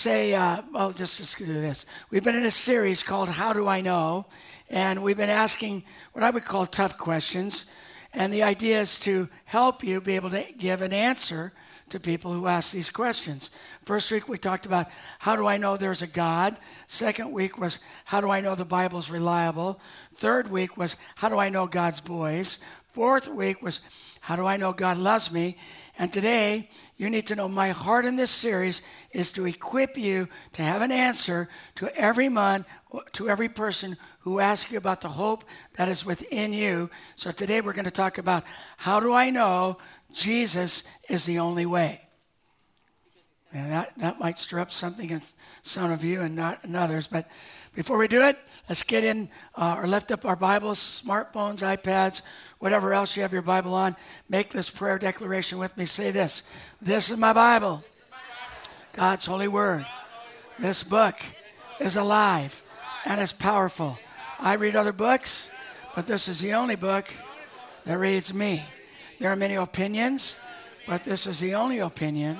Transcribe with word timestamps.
say, 0.00 0.34
uh, 0.34 0.62
well, 0.72 0.92
just, 0.92 1.18
just 1.18 1.36
do 1.36 1.44
this. 1.44 1.84
We've 2.08 2.24
been 2.24 2.34
in 2.34 2.46
a 2.46 2.50
series 2.50 3.02
called 3.02 3.28
How 3.28 3.52
Do 3.52 3.68
I 3.68 3.82
Know? 3.82 4.24
And 4.70 5.02
we've 5.02 5.16
been 5.18 5.28
asking 5.28 5.84
what 6.14 6.24
I 6.24 6.30
would 6.30 6.46
call 6.46 6.64
tough 6.64 6.96
questions. 6.96 7.66
And 8.14 8.32
the 8.32 8.42
idea 8.42 8.80
is 8.80 8.98
to 9.00 9.28
help 9.44 9.84
you 9.84 10.00
be 10.00 10.16
able 10.16 10.30
to 10.30 10.42
give 10.56 10.80
an 10.80 10.94
answer 10.94 11.52
to 11.90 12.00
people 12.00 12.32
who 12.32 12.46
ask 12.46 12.72
these 12.72 12.88
questions. 12.88 13.50
First 13.84 14.10
week 14.10 14.26
we 14.26 14.38
talked 14.38 14.64
about 14.64 14.88
how 15.18 15.36
do 15.36 15.46
I 15.46 15.58
know 15.58 15.76
there's 15.76 16.00
a 16.00 16.06
God? 16.06 16.56
Second 16.86 17.30
week 17.32 17.58
was 17.58 17.78
how 18.06 18.22
do 18.22 18.30
I 18.30 18.40
know 18.40 18.54
the 18.54 18.64
Bible's 18.64 19.10
reliable? 19.10 19.78
Third 20.16 20.50
week 20.50 20.78
was 20.78 20.96
how 21.16 21.28
do 21.28 21.38
I 21.38 21.50
know 21.50 21.66
God's 21.66 22.00
voice? 22.00 22.58
Fourth 22.92 23.28
week 23.28 23.60
was 23.60 23.80
how 24.20 24.36
do 24.36 24.46
I 24.46 24.56
know 24.56 24.72
God 24.72 24.96
loves 24.96 25.30
me? 25.30 25.58
And 25.98 26.10
today 26.10 26.70
you 27.00 27.08
need 27.08 27.28
to 27.28 27.34
know 27.34 27.48
my 27.48 27.70
heart 27.70 28.04
in 28.04 28.16
this 28.16 28.30
series 28.30 28.82
is 29.10 29.32
to 29.32 29.46
equip 29.46 29.96
you 29.96 30.28
to 30.52 30.60
have 30.60 30.82
an 30.82 30.92
answer 30.92 31.48
to 31.76 31.88
every 31.96 32.28
man, 32.28 32.66
to 33.12 33.26
every 33.26 33.48
person 33.48 33.96
who 34.18 34.38
asks 34.38 34.70
you 34.70 34.76
about 34.76 35.00
the 35.00 35.08
hope 35.08 35.44
that 35.78 35.88
is 35.88 36.04
within 36.04 36.52
you. 36.52 36.90
So 37.16 37.32
today 37.32 37.62
we're 37.62 37.72
going 37.72 37.86
to 37.86 37.90
talk 37.90 38.18
about 38.18 38.44
how 38.76 39.00
do 39.00 39.14
I 39.14 39.30
know 39.30 39.78
Jesus 40.12 40.84
is 41.08 41.24
the 41.24 41.38
only 41.38 41.64
way. 41.64 42.02
And 43.50 43.72
that, 43.72 43.94
that 43.96 44.20
might 44.20 44.38
stir 44.38 44.60
up 44.60 44.70
something 44.70 45.08
in 45.08 45.22
some 45.62 45.90
of 45.90 46.04
you 46.04 46.20
and 46.20 46.36
not 46.36 46.62
in 46.64 46.76
others. 46.76 47.06
But 47.06 47.26
before 47.74 47.98
we 47.98 48.08
do 48.08 48.22
it, 48.22 48.36
let's 48.68 48.82
get 48.82 49.04
in 49.04 49.28
uh, 49.54 49.76
or 49.78 49.86
lift 49.86 50.10
up 50.10 50.24
our 50.24 50.36
Bibles, 50.36 50.78
smartphones, 50.78 51.62
iPads, 51.62 52.22
whatever 52.58 52.92
else 52.92 53.16
you 53.16 53.22
have 53.22 53.32
your 53.32 53.42
Bible 53.42 53.74
on. 53.74 53.94
Make 54.28 54.50
this 54.50 54.68
prayer 54.68 54.98
declaration 54.98 55.58
with 55.58 55.76
me. 55.76 55.84
Say 55.84 56.10
this 56.10 56.42
This 56.82 57.10
is 57.10 57.16
my 57.16 57.32
Bible, 57.32 57.84
God's 58.92 59.26
holy 59.26 59.48
word. 59.48 59.86
This 60.58 60.82
book 60.82 61.16
is 61.78 61.96
alive 61.96 62.62
and 63.04 63.20
it's 63.20 63.32
powerful. 63.32 63.98
I 64.38 64.54
read 64.54 64.74
other 64.74 64.92
books, 64.92 65.50
but 65.94 66.06
this 66.06 66.28
is 66.28 66.40
the 66.40 66.54
only 66.54 66.76
book 66.76 67.06
that 67.84 67.98
reads 67.98 68.34
me. 68.34 68.64
There 69.18 69.30
are 69.30 69.36
many 69.36 69.54
opinions, 69.54 70.40
but 70.86 71.04
this 71.04 71.26
is 71.26 71.40
the 71.40 71.54
only 71.54 71.78
opinion 71.78 72.38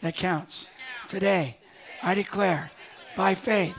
that 0.00 0.16
counts. 0.16 0.70
Today, 1.08 1.56
I 2.02 2.14
declare 2.14 2.70
by 3.16 3.34
faith, 3.34 3.76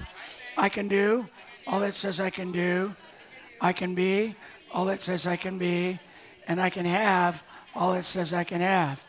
I 0.57 0.69
can 0.69 0.87
do 0.87 1.27
all 1.67 1.83
it 1.83 1.93
says 1.93 2.19
I 2.19 2.29
can 2.29 2.51
do, 2.51 2.91
I 3.59 3.73
can 3.73 3.95
be 3.95 4.35
all 4.73 4.89
it 4.89 5.01
says 5.01 5.27
I 5.27 5.35
can 5.35 5.57
be, 5.57 5.99
and 6.47 6.61
I 6.61 6.69
can 6.69 6.85
have 6.85 7.43
all 7.75 7.93
it 7.93 8.03
says 8.03 8.33
I 8.33 8.43
can 8.43 8.61
have. 8.61 9.05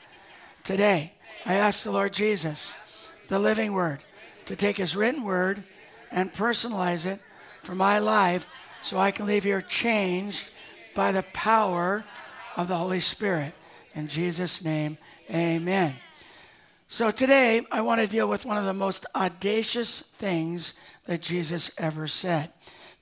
Today, 0.65 1.13
I 1.47 1.55
ask 1.55 1.85
the 1.85 1.93
Lord 1.93 2.13
Jesus, 2.13 2.75
the 3.29 3.39
living 3.39 3.73
word, 3.73 4.01
to 4.47 4.57
take 4.57 4.77
his 4.77 4.97
written 4.97 5.25
word 5.25 5.63
and 6.11 6.33
personalize 6.33 7.07
it 7.07 7.20
for 7.63 7.75
my 7.75 7.98
life 7.98 8.51
so 8.83 8.98
I 8.98 9.11
can 9.11 9.27
leave 9.27 9.45
here 9.45 9.61
changed 9.61 10.51
by 10.95 11.13
the 11.13 11.23
power 11.33 12.05
of 12.57 12.69
the 12.69 12.77
Holy 12.77 13.01
Spirit. 13.01 13.55
In 13.95 14.09
Jesus' 14.09 14.65
name, 14.65 14.98
amen. 15.31 15.95
So 16.89 17.11
today, 17.11 17.63
I 17.70 17.81
want 17.81 18.01
to 18.01 18.07
deal 18.07 18.29
with 18.29 18.45
one 18.45 18.59
of 18.59 18.65
the 18.65 18.75
most 18.75 19.07
audacious 19.15 20.03
things 20.03 20.75
that 21.06 21.20
Jesus 21.20 21.70
ever 21.78 22.06
said. 22.06 22.50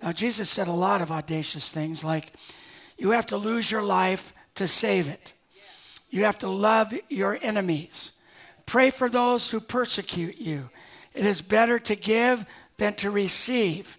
Now, 0.02 0.12
Jesus 0.12 0.48
said 0.48 0.68
a 0.68 0.72
lot 0.72 1.02
of 1.02 1.10
audacious 1.10 1.70
things 1.70 2.02
like, 2.02 2.32
you 2.96 3.10
have 3.10 3.26
to 3.26 3.36
lose 3.36 3.70
your 3.70 3.82
life 3.82 4.32
to 4.54 4.66
save 4.66 5.08
it. 5.08 5.34
You 6.10 6.24
have 6.24 6.38
to 6.40 6.48
love 6.48 6.92
your 7.08 7.38
enemies. 7.40 8.14
Pray 8.66 8.90
for 8.90 9.08
those 9.08 9.50
who 9.50 9.60
persecute 9.60 10.38
you. 10.38 10.70
It 11.14 11.24
is 11.24 11.42
better 11.42 11.78
to 11.78 11.96
give 11.96 12.44
than 12.78 12.94
to 12.94 13.10
receive. 13.10 13.96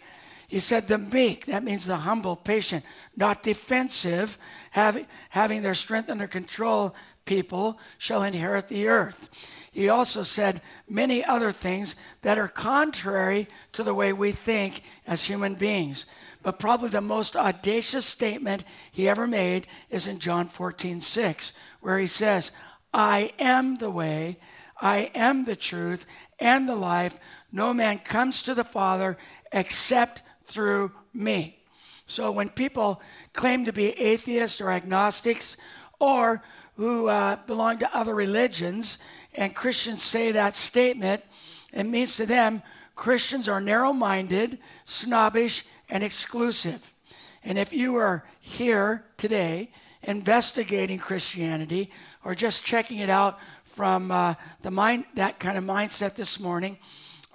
He 0.48 0.60
said, 0.60 0.88
the 0.88 0.98
meek, 0.98 1.46
that 1.46 1.64
means 1.64 1.86
the 1.86 1.98
humble, 1.98 2.36
patient, 2.36 2.84
not 3.16 3.44
defensive, 3.44 4.38
having, 4.72 5.08
having 5.30 5.62
their 5.62 5.74
strength 5.74 6.10
under 6.10 6.28
control 6.28 6.96
people 7.26 7.80
shall 7.98 8.24
inherit 8.24 8.68
the 8.68 8.88
earth. 8.88 9.30
He 9.72 9.88
also 9.88 10.24
said 10.24 10.62
many 10.90 11.24
other 11.24 11.54
things 11.54 11.96
that 12.24 12.38
are 12.38 12.50
contrary 12.50 13.48
to 13.72 13.84
the 13.84 13.94
way 13.94 14.12
we 14.12 14.32
think 14.32 14.84
as 15.08 15.24
human 15.24 15.56
beings. 15.56 16.06
But 16.44 16.60
probably 16.60 16.90
the 16.90 17.02
most 17.02 17.36
audacious 17.36 18.06
statement 18.06 18.66
he 18.92 19.08
ever 19.08 19.28
made 19.28 19.68
is 19.90 20.08
in 20.08 20.20
John 20.20 20.50
14, 20.50 21.00
6, 21.00 21.54
where 21.80 22.00
he 22.00 22.08
says, 22.08 22.52
I 22.94 23.32
am 23.40 23.78
the 23.78 23.92
way, 23.92 24.38
I 24.82 25.12
am 25.16 25.46
the 25.46 25.56
truth, 25.56 26.06
and 26.40 26.68
the 26.68 26.76
life. 26.76 27.18
No 27.52 27.74
man 27.74 28.00
comes 28.00 28.42
to 28.44 28.54
the 28.54 28.64
Father 28.66 29.18
except 29.54 30.24
through 30.46 30.92
me. 31.14 31.60
So 32.08 32.32
when 32.32 32.50
people 32.50 33.02
claim 33.32 33.64
to 33.66 33.72
be 33.72 33.92
atheists 33.92 34.60
or 34.60 34.70
agnostics 34.70 35.56
or 36.00 36.44
who 36.76 37.08
uh, 37.08 37.38
belong 37.46 37.78
to 37.80 37.98
other 37.98 38.16
religions, 38.16 38.98
and 39.34 39.56
Christians 39.56 40.04
say 40.04 40.32
that 40.34 40.56
statement, 40.56 41.24
it 41.74 41.84
means 41.86 42.18
to 42.18 42.26
them 42.26 42.62
Christians 42.96 43.48
are 43.48 43.62
narrow 43.62 43.94
minded, 43.94 44.60
snobbish, 44.86 45.66
and 45.90 46.04
exclusive. 46.04 46.94
And 47.44 47.58
if 47.58 47.74
you 47.74 47.96
are 47.96 48.24
here 48.40 49.06
today 49.18 49.72
investigating 50.04 51.00
Christianity 51.00 51.92
or 52.24 52.36
just 52.36 52.66
checking 52.66 53.00
it 53.00 53.10
out 53.10 53.40
from 53.64 54.12
uh, 54.12 54.36
the 54.62 54.72
mind, 54.72 55.06
that 55.16 55.40
kind 55.40 55.58
of 55.58 55.64
mindset 55.64 56.16
this 56.16 56.40
morning, 56.40 56.78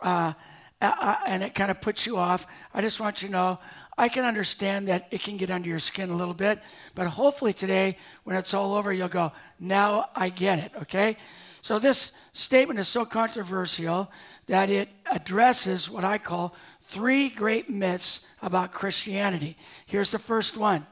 uh, 0.03 0.35
uh, 0.81 0.95
uh 1.01 1.17
and 1.27 1.43
it 1.43 1.55
kind 1.55 1.71
of 1.71 1.81
puts 1.81 2.07
you 2.07 2.17
off, 2.17 2.47
I 2.75 2.81
just 2.81 3.01
want 3.01 3.23
you 3.23 3.29
to 3.29 3.33
know 3.33 3.59
I 3.99 4.09
can 4.09 4.25
understand 4.25 4.89
that 4.89 5.09
it 5.11 5.23
can 5.23 5.39
get 5.39 5.51
under 5.51 5.69
your 5.69 5.79
skin 5.79 6.11
a 6.11 6.17
little 6.17 6.35
bit, 6.35 6.61
but 6.95 7.07
hopefully 7.07 7.55
today, 7.55 7.97
when 8.25 8.37
it's 8.37 8.53
all 8.53 8.75
over, 8.75 8.93
you'll 8.93 9.09
go, 9.09 9.33
now 9.59 10.11
I 10.15 10.29
get 10.29 10.59
it, 10.59 10.73
okay? 10.83 11.17
So 11.67 11.81
this 11.81 12.13
statement 12.31 12.79
is 12.79 12.87
so 12.87 13.05
controversial 13.05 14.09
that 14.47 14.71
it 14.71 14.89
addresses 15.11 15.91
what 15.91 16.05
I 16.05 16.17
call 16.17 16.55
three 16.83 17.29
great 17.29 17.69
myths 17.69 18.25
about 18.41 18.71
Christianity. 18.71 19.57
Here's 19.85 20.13
the 20.13 20.21
first 20.21 20.57
one 20.57 20.87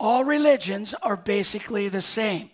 all 0.00 0.24
religions 0.24 0.94
are 1.02 1.18
basically 1.18 1.90
the 1.90 2.00
same. 2.00 2.48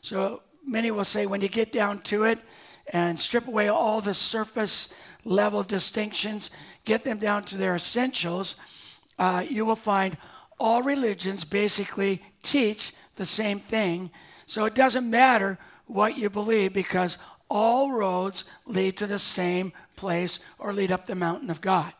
So 0.00 0.40
many 0.66 0.90
will 0.90 1.04
say, 1.04 1.26
when 1.26 1.42
you 1.42 1.48
get 1.48 1.72
down 1.72 1.98
to 2.04 2.24
it 2.24 2.38
and 2.86 3.20
strip 3.20 3.48
away 3.48 3.68
all 3.68 4.00
the 4.00 4.14
surface 4.14 4.88
level 5.26 5.62
distinctions, 5.62 6.50
get 6.86 7.04
them 7.04 7.18
down 7.18 7.44
to 7.44 7.58
their 7.58 7.74
essentials, 7.74 8.56
uh, 9.18 9.44
you 9.46 9.66
will 9.66 9.76
find 9.76 10.16
all 10.58 10.82
religions 10.82 11.44
basically 11.44 12.22
teach 12.42 12.94
the 13.16 13.26
same 13.26 13.60
thing. 13.60 14.10
So 14.46 14.64
it 14.64 14.74
doesn't 14.74 15.10
matter 15.10 15.58
what 15.86 16.16
you 16.16 16.30
believe 16.30 16.72
because 16.72 17.18
all 17.50 17.92
roads 17.92 18.44
lead 18.66 18.96
to 18.96 19.06
the 19.06 19.18
same 19.18 19.72
place 19.96 20.40
or 20.58 20.72
lead 20.72 20.90
up 20.90 21.06
the 21.06 21.14
mountain 21.14 21.50
of 21.50 21.60
God. 21.60 21.92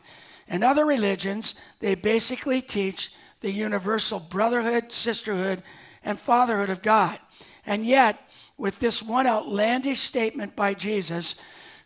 In 0.49 0.63
other 0.63 0.85
religions, 0.85 1.55
they 1.81 1.95
basically 1.95 2.61
teach 2.61 3.13
the 3.41 3.51
universal 3.51 4.21
brotherhood, 4.21 4.93
sisterhood, 4.93 5.63
and 6.03 6.19
fatherhood 6.19 6.71
of 6.71 6.83
God. 6.83 7.19
And 7.67 7.87
yet, 7.87 8.19
with 8.57 8.79
this 8.79 9.03
one 9.03 9.27
outlandish 9.27 10.01
statement 10.01 10.55
by 10.55 10.75
Jesus, 10.75 11.37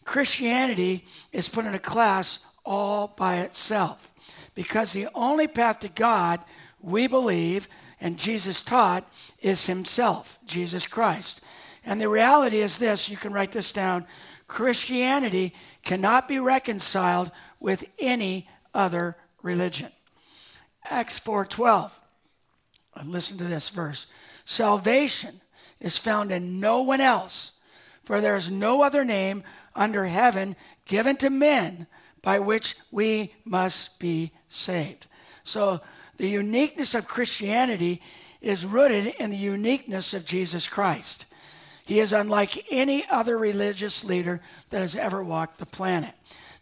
Christianity 0.05 1.07
is 1.33 1.49
put 1.49 1.67
in 1.67 1.75
a 1.75 1.79
class 1.79 2.41
all 2.65 3.09
by 3.17 3.39
itself. 3.39 4.13
Because 4.55 4.93
the 4.93 5.09
only 5.15 5.47
path 5.47 5.79
to 5.81 5.89
God, 5.89 6.41
we 6.81 7.07
believe, 7.07 7.69
and 8.01 8.19
Jesus 8.19 8.63
taught, 8.63 9.09
is 9.41 9.67
Himself, 9.67 10.39
Jesus 10.45 10.87
Christ. 10.87 11.43
And 11.88 12.03
the 12.03 12.09
reality 12.10 12.59
is 12.59 12.76
this 12.76 13.09
you 13.09 13.16
can 13.16 13.32
write 13.32 13.53
this 13.53 13.72
down 13.72 14.06
Christianity 14.47 15.54
cannot 15.82 16.28
be 16.28 16.38
reconciled 16.38 17.32
with 17.61 17.88
any 17.99 18.46
other 18.75 19.17
religion. 19.43 19.90
Acts 20.90 21.19
4:12. 21.19 21.99
Listen 23.05 23.38
to 23.38 23.44
this 23.44 23.70
verse. 23.70 24.06
Salvation 24.44 25.40
is 25.81 25.96
found 25.96 26.31
in 26.31 26.61
no 26.61 26.82
one 26.82 27.00
else, 27.00 27.52
for 28.05 28.20
there 28.20 28.37
is 28.37 28.50
no 28.50 28.82
other 28.82 29.02
name 29.02 29.43
under 29.75 30.05
heaven 30.05 30.56
given 30.84 31.17
to 31.17 31.31
men 31.31 31.87
by 32.20 32.38
which 32.38 32.76
we 32.91 33.34
must 33.46 33.99
be 33.99 34.32
saved. 34.46 35.06
So 35.43 35.81
the 36.19 36.29
uniqueness 36.29 36.94
of 36.94 37.08
Christianity 37.08 38.02
is 38.43 38.67
rooted 38.67 39.06
in 39.19 39.31
the 39.31 39.38
uniqueness 39.38 40.12
of 40.12 40.26
Jesus 40.26 40.69
Christ. 40.69 41.25
He 41.88 42.00
is 42.00 42.12
unlike 42.12 42.70
any 42.70 43.06
other 43.11 43.38
religious 43.38 44.05
leader 44.05 44.43
that 44.69 44.81
has 44.81 44.94
ever 44.94 45.25
walked 45.25 45.56
the 45.56 45.64
planet. 45.64 46.12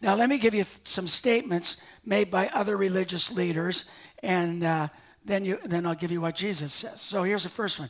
Now, 0.01 0.15
let 0.15 0.29
me 0.29 0.37
give 0.37 0.55
you 0.55 0.63
some 0.85 1.05
statements 1.05 1.81
made 2.05 2.31
by 2.31 2.47
other 2.47 2.77
religious 2.77 3.29
leaders, 3.29 3.83
and 4.23 4.63
uh, 4.63 4.87
then, 5.25 5.43
you, 5.43 5.59
then 5.65 5.85
I'll 5.85 5.95
give 5.95 6.13
you 6.13 6.21
what 6.21 6.37
Jesus 6.37 6.71
says. 6.71 7.01
So 7.01 7.23
here's 7.23 7.43
the 7.43 7.49
first 7.49 7.77
one. 7.77 7.89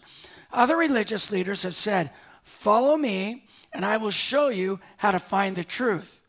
Other 0.51 0.75
religious 0.75 1.29
leaders 1.29 1.61
have 1.61 1.75
said, 1.75 2.09
Follow 2.41 2.97
me, 2.97 3.45
and 3.71 3.85
I 3.85 3.97
will 3.97 4.09
show 4.09 4.47
you 4.47 4.79
how 4.97 5.11
to 5.11 5.19
find 5.19 5.55
the 5.55 5.63
truth. 5.63 6.23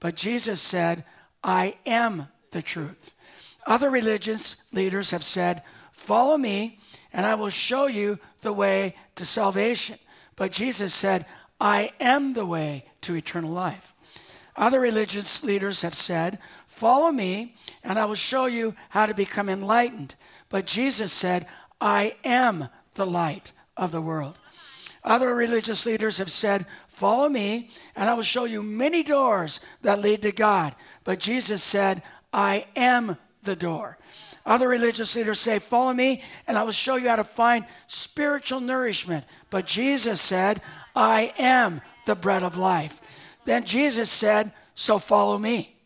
but 0.00 0.14
Jesus 0.14 0.62
said, 0.62 1.04
I 1.44 1.76
am 1.84 2.28
the 2.52 2.62
truth. 2.62 3.12
Other 3.66 3.90
religious 3.90 4.56
leaders 4.72 5.10
have 5.10 5.22
said, 5.22 5.62
Follow 5.92 6.38
me, 6.38 6.80
and 7.12 7.26
I 7.26 7.34
will 7.34 7.50
show 7.50 7.88
you 7.88 8.18
the 8.40 8.54
way 8.54 8.94
to 9.16 9.26
salvation. 9.26 9.98
But 10.36 10.52
Jesus 10.52 10.94
said, 10.94 11.26
I 11.60 11.92
am 11.98 12.34
the 12.34 12.46
way 12.46 12.84
to 13.02 13.14
eternal 13.14 13.50
life. 13.50 13.94
Other 14.54 14.80
religious 14.80 15.42
leaders 15.42 15.82
have 15.82 15.94
said, 15.94 16.38
Follow 16.66 17.10
me, 17.10 17.54
and 17.82 17.98
I 17.98 18.04
will 18.04 18.14
show 18.14 18.46
you 18.46 18.74
how 18.90 19.06
to 19.06 19.14
become 19.14 19.48
enlightened. 19.48 20.14
But 20.48 20.66
Jesus 20.66 21.12
said, 21.12 21.46
I 21.80 22.16
am 22.24 22.68
the 22.94 23.06
light 23.06 23.52
of 23.76 23.92
the 23.92 24.00
world. 24.00 24.38
Other 25.04 25.34
religious 25.34 25.86
leaders 25.86 26.18
have 26.18 26.30
said, 26.30 26.66
Follow 26.88 27.28
me, 27.28 27.70
and 27.94 28.08
I 28.08 28.14
will 28.14 28.22
show 28.22 28.44
you 28.44 28.62
many 28.62 29.02
doors 29.02 29.60
that 29.82 30.00
lead 30.00 30.22
to 30.22 30.32
God. 30.32 30.74
But 31.04 31.20
Jesus 31.20 31.62
said, 31.62 32.02
I 32.32 32.66
am 32.74 33.16
the 33.42 33.56
door. 33.56 33.98
Other 34.46 34.68
religious 34.68 35.16
leaders 35.16 35.40
say, 35.40 35.58
Follow 35.58 35.92
me, 35.92 36.22
and 36.46 36.56
I 36.56 36.62
will 36.62 36.72
show 36.72 36.94
you 36.94 37.08
how 37.08 37.16
to 37.16 37.24
find 37.24 37.66
spiritual 37.88 38.60
nourishment. 38.60 39.24
But 39.50 39.66
Jesus 39.66 40.20
said, 40.20 40.62
I 40.94 41.34
am 41.36 41.82
the 42.06 42.14
bread 42.14 42.44
of 42.44 42.56
life. 42.56 43.00
Then 43.44 43.64
Jesus 43.64 44.08
said, 44.08 44.52
So 44.74 45.00
follow 45.00 45.36
me. 45.36 45.76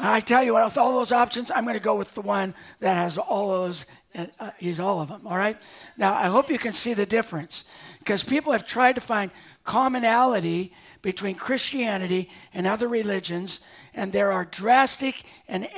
I 0.00 0.20
tell 0.20 0.42
you 0.42 0.54
what, 0.54 0.64
with 0.64 0.78
all 0.78 0.96
those 0.96 1.12
options, 1.12 1.50
I'm 1.52 1.64
going 1.64 1.74
to 1.74 1.82
go 1.82 1.96
with 1.96 2.14
the 2.14 2.20
one 2.20 2.54
that 2.80 2.96
has 2.96 3.16
all 3.16 3.48
those. 3.48 3.86
Uh, 4.14 4.50
he's 4.58 4.80
all 4.80 5.00
of 5.00 5.08
them, 5.08 5.26
all 5.26 5.36
right? 5.36 5.56
Now, 5.96 6.14
I 6.14 6.26
hope 6.26 6.50
you 6.50 6.58
can 6.58 6.72
see 6.72 6.94
the 6.94 7.06
difference 7.06 7.64
because 7.98 8.24
people 8.24 8.52
have 8.52 8.66
tried 8.66 8.94
to 8.94 9.00
find 9.00 9.30
commonality 9.64 10.72
between 11.02 11.36
Christianity 11.36 12.30
and 12.52 12.66
other 12.66 12.88
religions, 12.88 13.60
and 13.94 14.12
there 14.12 14.32
are 14.32 14.44
drastic 14.44 15.22
and 15.46 15.68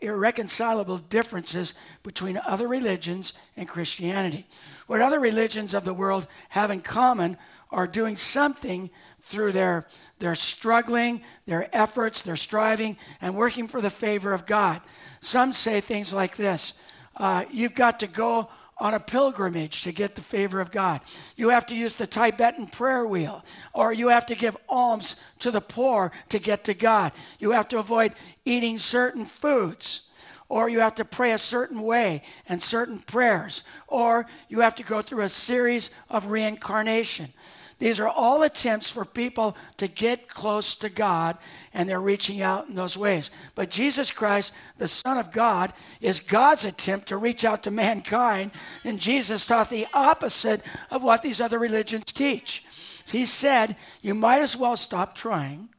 irreconcilable 0.00 0.98
differences 0.98 1.74
between 2.02 2.40
other 2.46 2.68
religions 2.68 3.32
and 3.56 3.68
Christianity. 3.68 4.46
What 4.86 5.00
other 5.00 5.20
religions 5.20 5.74
of 5.74 5.84
the 5.84 5.94
world 5.94 6.26
have 6.50 6.70
in 6.70 6.80
common 6.80 7.36
are 7.70 7.86
doing 7.86 8.16
something 8.16 8.90
through 9.22 9.52
their 9.52 9.86
their 10.20 10.34
struggling, 10.34 11.22
their 11.46 11.74
efforts, 11.74 12.22
their 12.22 12.36
striving, 12.36 12.96
and 13.20 13.34
working 13.34 13.66
for 13.66 13.80
the 13.80 13.90
favor 13.90 14.32
of 14.32 14.46
God. 14.46 14.80
Some 15.18 15.52
say 15.52 15.80
things 15.80 16.12
like 16.12 16.36
this 16.36 16.74
uh, 17.16 17.44
You've 17.50 17.74
got 17.74 18.00
to 18.00 18.06
go 18.06 18.48
on 18.80 18.94
a 18.94 19.00
pilgrimage 19.00 19.82
to 19.82 19.92
get 19.92 20.14
the 20.14 20.22
favor 20.22 20.60
of 20.60 20.72
God. 20.72 21.00
You 21.36 21.50
have 21.50 21.66
to 21.66 21.76
use 21.76 21.96
the 21.96 22.06
Tibetan 22.06 22.66
prayer 22.66 23.06
wheel, 23.06 23.44
or 23.74 23.92
you 23.92 24.08
have 24.08 24.26
to 24.26 24.34
give 24.34 24.56
alms 24.68 25.16
to 25.40 25.50
the 25.50 25.60
poor 25.60 26.10
to 26.30 26.38
get 26.38 26.64
to 26.64 26.74
God. 26.74 27.12
You 27.38 27.52
have 27.52 27.68
to 27.68 27.78
avoid 27.78 28.14
eating 28.44 28.78
certain 28.78 29.26
foods, 29.26 30.02
or 30.48 30.68
you 30.68 30.80
have 30.80 30.96
to 30.96 31.04
pray 31.04 31.32
a 31.32 31.38
certain 31.38 31.82
way 31.82 32.22
and 32.48 32.60
certain 32.60 32.98
prayers, 32.98 33.62
or 33.86 34.26
you 34.48 34.60
have 34.60 34.74
to 34.76 34.82
go 34.82 35.02
through 35.02 35.22
a 35.22 35.28
series 35.28 35.90
of 36.08 36.26
reincarnation. 36.26 37.32
These 37.80 37.98
are 37.98 38.08
all 38.08 38.42
attempts 38.42 38.90
for 38.90 39.06
people 39.06 39.56
to 39.78 39.88
get 39.88 40.28
close 40.28 40.74
to 40.76 40.90
God, 40.90 41.38
and 41.72 41.88
they're 41.88 41.98
reaching 41.98 42.42
out 42.42 42.68
in 42.68 42.74
those 42.74 42.96
ways. 42.96 43.30
But 43.54 43.70
Jesus 43.70 44.10
Christ, 44.10 44.52
the 44.76 44.86
Son 44.86 45.16
of 45.16 45.32
God, 45.32 45.72
is 46.02 46.20
God's 46.20 46.66
attempt 46.66 47.08
to 47.08 47.16
reach 47.16 47.42
out 47.42 47.62
to 47.62 47.70
mankind, 47.70 48.52
and 48.84 49.00
Jesus 49.00 49.46
taught 49.46 49.70
the 49.70 49.86
opposite 49.94 50.60
of 50.90 51.02
what 51.02 51.22
these 51.22 51.40
other 51.40 51.58
religions 51.58 52.04
teach. 52.04 52.66
He 53.10 53.24
said, 53.24 53.76
You 54.02 54.14
might 54.14 54.42
as 54.42 54.58
well 54.58 54.76
stop 54.76 55.14
trying 55.14 55.70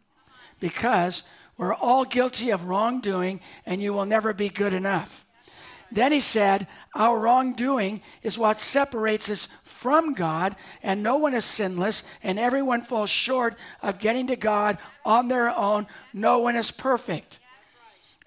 because 0.60 1.24
we're 1.56 1.76
all 1.76 2.04
guilty 2.04 2.50
of 2.50 2.66
wrongdoing, 2.66 3.42
and 3.64 3.80
you 3.80 3.94
will 3.94 4.08
never 4.08 4.34
be 4.34 4.50
good 4.50 4.74
enough. 4.74 5.28
Then 5.92 6.12
he 6.12 6.22
said, 6.22 6.68
Our 6.96 7.20
wrongdoing 7.20 8.02
is 8.24 8.40
what 8.40 8.60
separates 8.60 9.30
us 9.30 9.48
from 9.82 10.14
God, 10.14 10.56
and 10.84 11.02
no 11.02 11.18
one 11.18 11.34
is 11.34 11.44
sinless, 11.44 12.04
and 12.22 12.38
everyone 12.38 12.82
falls 12.84 13.10
short 13.10 13.56
of 13.82 13.98
getting 13.98 14.28
to 14.28 14.36
God 14.36 14.78
on 15.04 15.28
their 15.28 15.50
own. 15.50 15.88
No 16.14 16.38
one 16.38 16.56
is 16.56 16.70
perfect. 16.70 17.40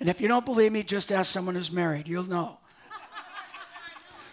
And 0.01 0.09
if 0.09 0.21
you 0.21 0.27
don't 0.27 0.45
believe 0.45 0.73
me, 0.73 0.83
just 0.83 1.13
ask 1.13 1.31
someone 1.31 1.55
who's 1.55 1.71
married. 1.71 2.09
You'll 2.09 2.29
know. 2.29 2.59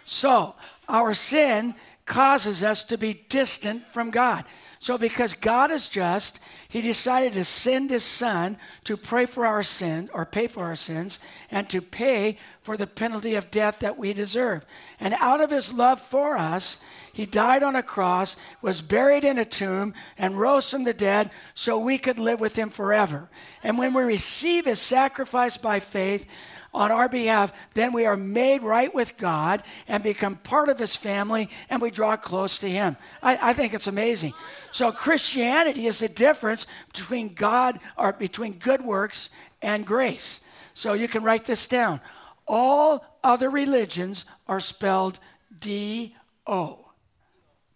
so, 0.04 0.56
our 0.88 1.14
sin 1.14 1.76
causes 2.06 2.64
us 2.64 2.82
to 2.86 2.98
be 2.98 3.22
distant 3.28 3.86
from 3.86 4.10
God. 4.10 4.44
So, 4.80 4.98
because 4.98 5.34
God 5.34 5.70
is 5.70 5.88
just, 5.88 6.40
He 6.68 6.82
decided 6.82 7.34
to 7.34 7.44
send 7.44 7.90
His 7.90 8.02
Son 8.02 8.56
to 8.82 8.96
pray 8.96 9.26
for 9.26 9.46
our 9.46 9.62
sins 9.62 10.10
or 10.12 10.26
pay 10.26 10.48
for 10.48 10.64
our 10.64 10.74
sins 10.74 11.20
and 11.52 11.70
to 11.70 11.80
pay 11.80 12.36
for 12.62 12.76
the 12.76 12.88
penalty 12.88 13.36
of 13.36 13.52
death 13.52 13.78
that 13.78 13.96
we 13.96 14.12
deserve. 14.12 14.66
And 14.98 15.14
out 15.20 15.40
of 15.40 15.52
His 15.52 15.72
love 15.72 16.00
for 16.00 16.36
us, 16.36 16.82
he 17.12 17.26
died 17.26 17.62
on 17.62 17.76
a 17.76 17.82
cross, 17.82 18.36
was 18.62 18.80
buried 18.80 19.24
in 19.24 19.38
a 19.38 19.44
tomb, 19.44 19.92
and 20.16 20.38
rose 20.38 20.70
from 20.70 20.84
the 20.84 20.94
dead 20.94 21.30
so 21.54 21.78
we 21.78 21.98
could 21.98 22.18
live 22.18 22.40
with 22.40 22.56
him 22.56 22.70
forever. 22.70 23.28
And 23.62 23.78
when 23.78 23.92
we 23.92 24.02
receive 24.02 24.64
his 24.64 24.80
sacrifice 24.80 25.56
by 25.56 25.80
faith, 25.80 26.26
on 26.74 26.90
our 26.90 27.08
behalf, 27.08 27.52
then 27.74 27.92
we 27.92 28.06
are 28.06 28.16
made 28.16 28.62
right 28.62 28.94
with 28.94 29.18
God 29.18 29.62
and 29.86 30.02
become 30.02 30.36
part 30.36 30.70
of 30.70 30.78
His 30.78 30.96
family 30.96 31.50
and 31.68 31.82
we 31.82 31.90
draw 31.90 32.16
close 32.16 32.58
to 32.58 32.70
Him. 32.70 32.96
I, 33.22 33.50
I, 33.50 33.52
think 33.52 33.74
it's 33.74 33.88
amazing. 33.88 34.32
So, 34.70 34.90
Christianity 34.90 35.86
is 35.86 35.98
the 35.98 36.08
difference 36.08 36.66
between 36.92 37.34
God 37.34 37.78
or 37.98 38.14
between 38.14 38.54
good 38.54 38.82
works 38.82 39.28
and 39.60 39.84
grace. 39.84 40.40
So, 40.72 40.94
you 40.94 41.08
can 41.08 41.22
write 41.22 41.44
this 41.44 41.66
down. 41.66 42.00
All 42.46 43.04
other 43.22 43.50
religions 43.50 44.24
are 44.48 44.60
spelled 44.60 45.20
D 45.60 46.16
O 46.46 46.81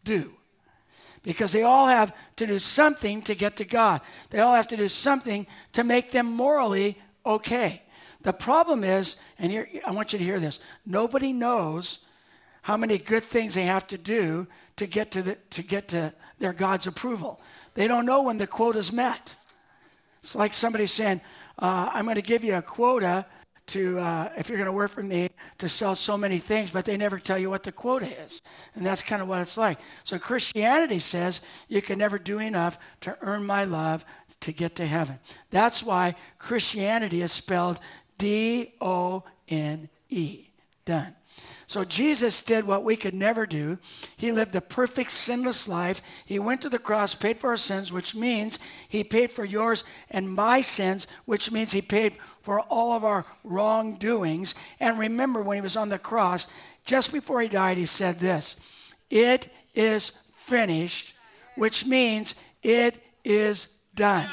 do. 0.07 0.33
Because 1.23 1.53
they 1.53 1.65
all 1.65 1.89
have 1.89 2.15
to 2.37 2.47
do 2.47 2.59
something 2.59 3.21
to 3.23 3.35
get 3.35 3.57
to 3.57 3.65
God. 3.65 4.01
They 4.31 4.39
all 4.39 4.55
have 4.55 4.69
to 4.69 4.77
do 4.77 4.89
something 4.89 5.47
to 5.73 5.85
make 5.85 6.13
them 6.13 6.27
morally 6.27 6.97
okay. 7.27 7.83
The 8.23 8.33
problem 8.33 8.85
is, 8.85 9.17
and 9.39 9.53
here, 9.53 9.69
I 9.85 9.91
want 9.91 10.13
you 10.13 10.19
to 10.19 10.25
hear 10.25 10.41
this 10.41 10.61
nobody 10.87 11.33
knows 11.33 12.07
how 12.63 12.77
many 12.77 12.99
good 12.99 13.23
things 13.23 13.55
they 13.55 13.65
have 13.65 13.87
to 13.89 13.99
do 13.99 14.47
to 14.77 14.87
get 14.87 15.11
to, 15.13 15.23
the, 15.23 15.35
to, 15.51 15.63
get 15.63 15.89
to 15.89 16.13
their 16.39 16.53
God's 16.53 16.87
approval. 16.87 17.41
They 17.75 17.89
don't 17.89 18.07
know 18.07 18.23
when 18.23 18.39
the 18.39 18.47
quota 18.47 18.79
is 18.79 18.93
met. 18.93 19.37
It's 20.21 20.35
like 20.35 20.55
somebody 20.55 20.87
saying, 20.87 21.21
uh, 21.59 21.91
I'm 21.93 22.05
going 22.05 22.17
to 22.17 22.23
give 22.23 22.43
you 22.43 22.55
a 22.55 22.63
quota 22.63 23.27
to, 23.69 23.99
uh, 23.99 24.31
if 24.37 24.49
you're 24.49 24.59
going 24.59 24.67
to 24.67 24.73
work 24.73 24.91
for 24.91 25.03
me, 25.03 25.29
to 25.59 25.69
sell 25.69 25.97
so 25.97 26.17
many 26.17 26.39
things, 26.39 26.71
but 26.71 26.85
they 26.85 26.97
never 26.97 27.19
tell 27.19 27.39
you 27.39 27.51
what 27.51 27.65
the 27.65 27.73
quota 27.73 28.07
is. 28.07 28.43
And 28.75 28.87
that's 28.87 29.03
kind 29.03 29.21
of 29.21 29.29
what 29.29 29.41
it's 29.41 29.57
like. 29.57 29.79
So 30.05 30.19
Christianity 30.19 30.99
says 30.99 31.41
you 31.69 31.83
can 31.83 31.99
never 31.99 32.19
do 32.19 32.39
enough 32.39 32.79
to 33.01 33.17
earn 33.21 33.45
my 33.45 33.65
love 33.65 34.05
to 34.41 34.53
get 34.53 34.77
to 34.77 34.87
heaven. 34.87 35.19
That's 35.51 35.83
why 35.83 36.15
Christianity 36.39 37.23
is 37.23 37.33
spelled 37.33 37.81
D 38.19 38.75
O 38.81 39.25
N 39.49 39.89
E. 40.09 40.49
Done. 40.85 41.17
So 41.67 41.85
Jesus 41.85 42.45
did 42.45 42.65
what 42.65 42.85
we 42.85 42.95
could 42.95 43.15
never 43.15 43.45
do. 43.45 43.79
He 44.17 44.31
lived 44.31 44.55
a 44.55 44.61
perfect, 44.61 45.11
sinless 45.11 45.67
life. 45.67 46.01
He 46.25 46.39
went 46.39 46.63
to 46.63 46.69
the 46.69 46.79
cross, 46.79 47.17
paid 47.17 47.41
for 47.41 47.51
our 47.51 47.57
sins, 47.57 47.93
which 47.93 48.15
means 48.15 48.61
he 48.89 49.03
paid 49.03 49.33
for 49.33 49.45
yours 49.45 49.83
and 50.09 50.33
my 50.33 50.61
sins, 50.61 51.09
which 51.25 51.51
means 51.51 51.73
he 51.73 51.83
paid 51.83 52.19
for 52.47 52.61
all 52.61 52.93
of 52.93 53.05
our 53.05 53.27
wrongdoings. 53.43 54.55
And 54.79 55.01
remember, 55.01 55.43
when 55.43 55.57
he 55.57 55.63
was 55.63 55.77
on 55.77 55.89
the 55.89 55.99
cross, 55.99 56.47
just 56.85 57.13
before 57.13 57.43
he 57.43 57.49
died, 57.49 57.77
he 57.77 57.87
said 57.87 58.21
this 58.21 58.55
It 59.11 59.49
is 59.75 60.11
finished, 60.37 61.17
which 61.57 61.85
means 61.87 62.37
it 62.63 63.03
is 63.25 63.75
done. 63.97 64.31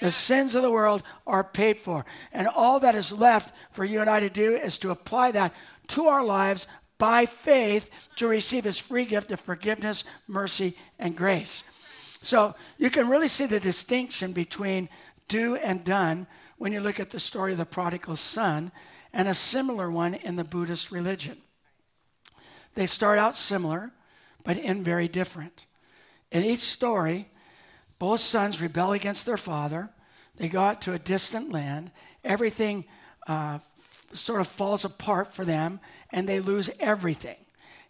The 0.00 0.12
sins 0.12 0.54
of 0.54 0.62
the 0.62 0.70
world 0.70 1.02
are 1.26 1.42
paid 1.42 1.80
for. 1.80 2.06
And 2.32 2.46
all 2.46 2.78
that 2.80 2.94
is 2.94 3.10
left 3.10 3.52
for 3.72 3.84
you 3.84 4.00
and 4.00 4.08
I 4.08 4.20
to 4.20 4.30
do 4.30 4.54
is 4.54 4.78
to 4.78 4.92
apply 4.92 5.32
that 5.32 5.52
to 5.88 6.04
our 6.06 6.22
lives 6.22 6.68
by 6.98 7.26
faith 7.26 7.90
to 8.14 8.28
receive 8.28 8.62
his 8.62 8.78
free 8.78 9.06
gift 9.06 9.32
of 9.32 9.40
forgiveness, 9.40 10.04
mercy, 10.28 10.76
and 11.00 11.16
grace. 11.16 11.64
So 12.22 12.54
you 12.78 12.90
can 12.90 13.08
really 13.08 13.28
see 13.28 13.46
the 13.46 13.58
distinction 13.58 14.32
between 14.32 14.88
do 15.26 15.56
and 15.56 15.82
done 15.82 16.28
when 16.58 16.72
you 16.72 16.80
look 16.80 17.00
at 17.00 17.10
the 17.10 17.20
story 17.20 17.52
of 17.52 17.58
the 17.58 17.66
prodigal 17.66 18.16
son 18.16 18.72
and 19.12 19.28
a 19.28 19.34
similar 19.34 19.90
one 19.90 20.14
in 20.14 20.36
the 20.36 20.44
Buddhist 20.44 20.90
religion. 20.90 21.38
They 22.74 22.86
start 22.86 23.18
out 23.18 23.34
similar, 23.34 23.92
but 24.44 24.58
end 24.58 24.84
very 24.84 25.08
different. 25.08 25.66
In 26.30 26.42
each 26.42 26.60
story, 26.60 27.28
both 27.98 28.20
sons 28.20 28.60
rebel 28.60 28.92
against 28.92 29.24
their 29.24 29.38
father. 29.38 29.90
They 30.36 30.48
go 30.48 30.60
out 30.60 30.82
to 30.82 30.92
a 30.92 30.98
distant 30.98 31.50
land. 31.50 31.90
Everything 32.22 32.84
uh, 33.26 33.60
sort 34.12 34.40
of 34.40 34.48
falls 34.48 34.84
apart 34.84 35.32
for 35.32 35.44
them, 35.44 35.80
and 36.10 36.28
they 36.28 36.40
lose 36.40 36.70
everything. 36.78 37.36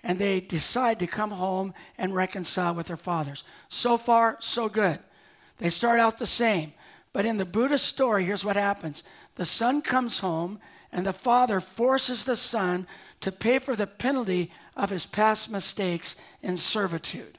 And 0.02 0.18
they 0.18 0.40
decide 0.40 1.00
to 1.00 1.06
come 1.08 1.32
home 1.32 1.74
and 1.98 2.14
reconcile 2.14 2.74
with 2.74 2.86
their 2.86 2.96
fathers. 2.96 3.42
So 3.68 3.96
far, 3.96 4.36
so 4.38 4.68
good. 4.68 5.00
They 5.58 5.70
start 5.70 5.98
out 5.98 6.18
the 6.18 6.26
same, 6.26 6.72
But 7.16 7.24
in 7.24 7.38
the 7.38 7.46
Buddhist 7.46 7.86
story, 7.86 8.24
here's 8.24 8.44
what 8.44 8.56
happens 8.56 9.02
the 9.36 9.46
son 9.46 9.80
comes 9.80 10.18
home, 10.18 10.60
and 10.92 11.06
the 11.06 11.14
father 11.14 11.60
forces 11.60 12.24
the 12.26 12.36
son 12.36 12.86
to 13.22 13.32
pay 13.32 13.58
for 13.58 13.74
the 13.74 13.86
penalty 13.86 14.52
of 14.76 14.90
his 14.90 15.06
past 15.06 15.50
mistakes 15.50 16.20
in 16.42 16.58
servitude. 16.58 17.38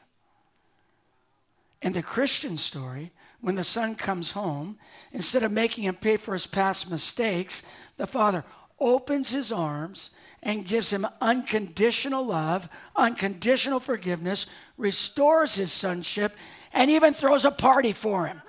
In 1.84 1.94
the 1.94 2.02
Christian 2.02 2.58
story, 2.58 3.12
when 3.40 3.54
the 3.54 3.64
son 3.64 3.94
comes 3.94 4.32
home, 4.32 4.80
instead 5.12 5.44
of 5.44 5.52
making 5.52 5.84
him 5.84 5.94
pay 5.94 6.18
for 6.18 6.34
his 6.34 6.48
past 6.48 6.90
mistakes, 6.90 7.62
the 7.98 8.08
father 8.08 8.44
opens 8.80 9.30
his 9.30 9.52
arms 9.52 10.10
and 10.42 10.66
gives 10.66 10.92
him 10.92 11.06
unconditional 11.22 12.26
love, 12.26 12.68
unconditional 12.96 13.80
forgiveness, 13.80 14.48
restores 14.76 15.54
his 15.54 15.72
sonship, 15.72 16.36
and 16.74 16.90
even 16.90 17.14
throws 17.14 17.46
a 17.46 17.52
party 17.52 17.92
for 17.92 18.26
him. 18.26 18.42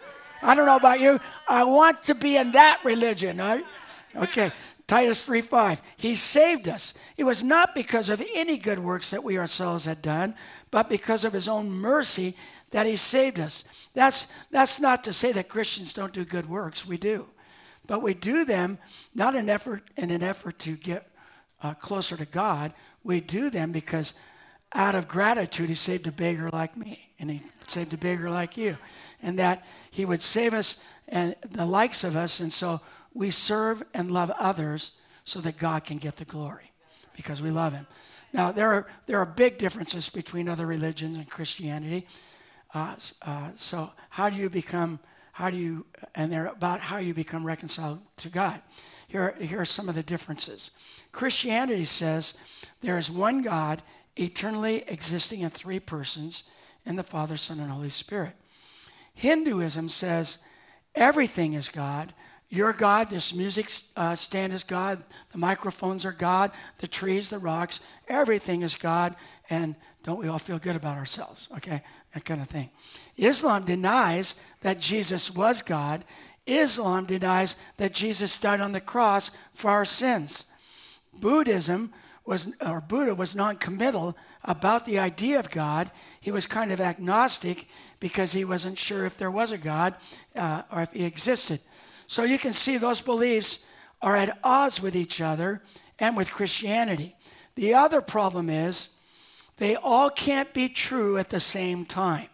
I 0.42 0.54
don't 0.54 0.66
know 0.66 0.76
about 0.76 1.00
you. 1.00 1.20
I 1.48 1.64
want 1.64 2.02
to 2.04 2.14
be 2.14 2.36
in 2.36 2.52
that 2.52 2.80
religion. 2.84 3.38
Right? 3.38 3.64
Okay. 4.16 4.52
Titus 4.86 5.22
3 5.24 5.42
5. 5.42 5.82
He 5.96 6.14
saved 6.14 6.68
us. 6.68 6.94
It 7.16 7.24
was 7.24 7.44
not 7.44 7.74
because 7.74 8.08
of 8.08 8.22
any 8.34 8.56
good 8.56 8.78
works 8.78 9.10
that 9.10 9.22
we 9.22 9.38
ourselves 9.38 9.84
had 9.84 10.00
done, 10.00 10.34
but 10.70 10.88
because 10.88 11.24
of 11.24 11.34
his 11.34 11.46
own 11.46 11.70
mercy 11.70 12.34
that 12.70 12.86
he 12.86 12.96
saved 12.96 13.38
us. 13.38 13.64
That's, 13.94 14.28
that's 14.50 14.80
not 14.80 15.04
to 15.04 15.12
say 15.12 15.32
that 15.32 15.48
Christians 15.48 15.92
don't 15.92 16.12
do 16.12 16.24
good 16.24 16.48
works. 16.48 16.86
We 16.86 16.96
do. 16.96 17.28
But 17.86 18.02
we 18.02 18.14
do 18.14 18.44
them 18.44 18.78
not 19.14 19.34
an 19.34 19.48
effort 19.48 19.82
in 19.96 20.10
an 20.10 20.22
effort 20.22 20.58
to 20.60 20.76
get 20.76 21.10
uh, 21.62 21.74
closer 21.74 22.16
to 22.16 22.26
God. 22.26 22.72
We 23.04 23.20
do 23.20 23.50
them 23.50 23.72
because 23.72 24.14
out 24.74 24.94
of 24.94 25.08
gratitude, 25.08 25.68
he 25.68 25.74
saved 25.74 26.06
a 26.06 26.12
beggar 26.12 26.50
like 26.50 26.76
me, 26.76 27.10
and 27.18 27.30
he 27.30 27.42
saved 27.66 27.92
a 27.94 27.96
beggar 27.96 28.30
like 28.30 28.56
you 28.56 28.76
and 29.22 29.38
that 29.38 29.64
He 29.90 30.04
would 30.04 30.20
save 30.20 30.54
us 30.54 30.82
and 31.08 31.34
the 31.42 31.66
likes 31.66 32.04
of 32.04 32.16
us. 32.16 32.40
And 32.40 32.52
so 32.52 32.80
we 33.14 33.30
serve 33.30 33.82
and 33.94 34.10
love 34.10 34.30
others 34.38 34.92
so 35.24 35.40
that 35.40 35.58
God 35.58 35.84
can 35.84 35.98
get 35.98 36.16
the 36.16 36.24
glory 36.24 36.72
because 37.16 37.42
we 37.42 37.50
love 37.50 37.72
Him. 37.72 37.86
Now, 38.32 38.52
there 38.52 38.72
are, 38.72 38.86
there 39.06 39.18
are 39.18 39.26
big 39.26 39.58
differences 39.58 40.08
between 40.08 40.48
other 40.48 40.66
religions 40.66 41.16
and 41.16 41.28
Christianity. 41.28 42.06
Uh, 42.74 42.96
uh, 43.22 43.50
so, 43.56 43.90
how 44.10 44.28
do 44.28 44.36
you 44.36 44.50
become, 44.50 45.00
how 45.32 45.48
do 45.48 45.56
you, 45.56 45.86
and 46.14 46.30
they're 46.30 46.46
about 46.46 46.80
how 46.80 46.98
you 46.98 47.14
become 47.14 47.44
reconciled 47.44 48.00
to 48.18 48.28
God. 48.28 48.60
Here, 49.06 49.34
here 49.40 49.60
are 49.60 49.64
some 49.64 49.88
of 49.88 49.94
the 49.94 50.02
differences. 50.02 50.70
Christianity 51.12 51.86
says 51.86 52.36
there 52.82 52.98
is 52.98 53.10
one 53.10 53.40
God 53.40 53.82
eternally 54.18 54.84
existing 54.88 55.40
in 55.40 55.50
three 55.50 55.80
persons 55.80 56.44
in 56.84 56.96
the 56.96 57.02
Father, 57.02 57.36
Son, 57.36 57.60
and 57.60 57.70
Holy 57.70 57.90
Spirit. 57.90 58.32
Hinduism 59.14 59.88
says 59.88 60.38
everything 60.94 61.54
is 61.54 61.68
God. 61.68 62.12
You're 62.50 62.72
God, 62.72 63.10
this 63.10 63.34
music 63.34 63.70
uh, 63.94 64.14
stand 64.14 64.54
is 64.54 64.64
God, 64.64 65.02
the 65.32 65.38
microphones 65.38 66.06
are 66.06 66.12
God, 66.12 66.50
the 66.78 66.88
trees, 66.88 67.28
the 67.28 67.38
rocks, 67.38 67.80
everything 68.08 68.62
is 68.62 68.74
God, 68.74 69.14
and 69.50 69.76
don't 70.02 70.18
we 70.18 70.28
all 70.28 70.38
feel 70.38 70.58
good 70.58 70.76
about 70.76 70.96
ourselves? 70.96 71.50
Okay, 71.56 71.82
that 72.14 72.24
kind 72.24 72.40
of 72.40 72.48
thing. 72.48 72.70
Islam 73.18 73.66
denies 73.66 74.40
that 74.62 74.80
Jesus 74.80 75.30
was 75.34 75.60
God. 75.60 76.04
Islam 76.46 77.04
denies 77.04 77.56
that 77.76 77.92
Jesus 77.92 78.38
died 78.38 78.62
on 78.62 78.72
the 78.72 78.80
cross 78.80 79.30
for 79.52 79.70
our 79.70 79.84
sins. 79.84 80.46
Buddhism 81.12 81.92
was, 82.28 82.52
or 82.60 82.82
Buddha 82.82 83.14
was 83.14 83.34
non-committal 83.34 84.14
about 84.44 84.84
the 84.84 84.98
idea 84.98 85.38
of 85.38 85.50
God. 85.50 85.90
He 86.20 86.30
was 86.30 86.46
kind 86.46 86.70
of 86.70 86.80
agnostic 86.80 87.66
because 88.00 88.32
he 88.32 88.44
wasn't 88.44 88.76
sure 88.76 89.06
if 89.06 89.16
there 89.16 89.30
was 89.30 89.50
a 89.50 89.56
God 89.56 89.94
uh, 90.36 90.62
or 90.70 90.82
if 90.82 90.92
he 90.92 91.04
existed. 91.04 91.60
So 92.06 92.24
you 92.24 92.38
can 92.38 92.52
see 92.52 92.76
those 92.76 93.00
beliefs 93.00 93.64
are 94.02 94.14
at 94.14 94.38
odds 94.44 94.80
with 94.80 94.94
each 94.94 95.22
other 95.22 95.62
and 95.98 96.18
with 96.18 96.30
Christianity. 96.30 97.16
The 97.54 97.72
other 97.72 98.02
problem 98.02 98.50
is 98.50 98.90
they 99.56 99.74
all 99.74 100.10
can't 100.10 100.52
be 100.52 100.68
true 100.68 101.16
at 101.16 101.30
the 101.30 101.40
same 101.40 101.86
time. 101.86 102.28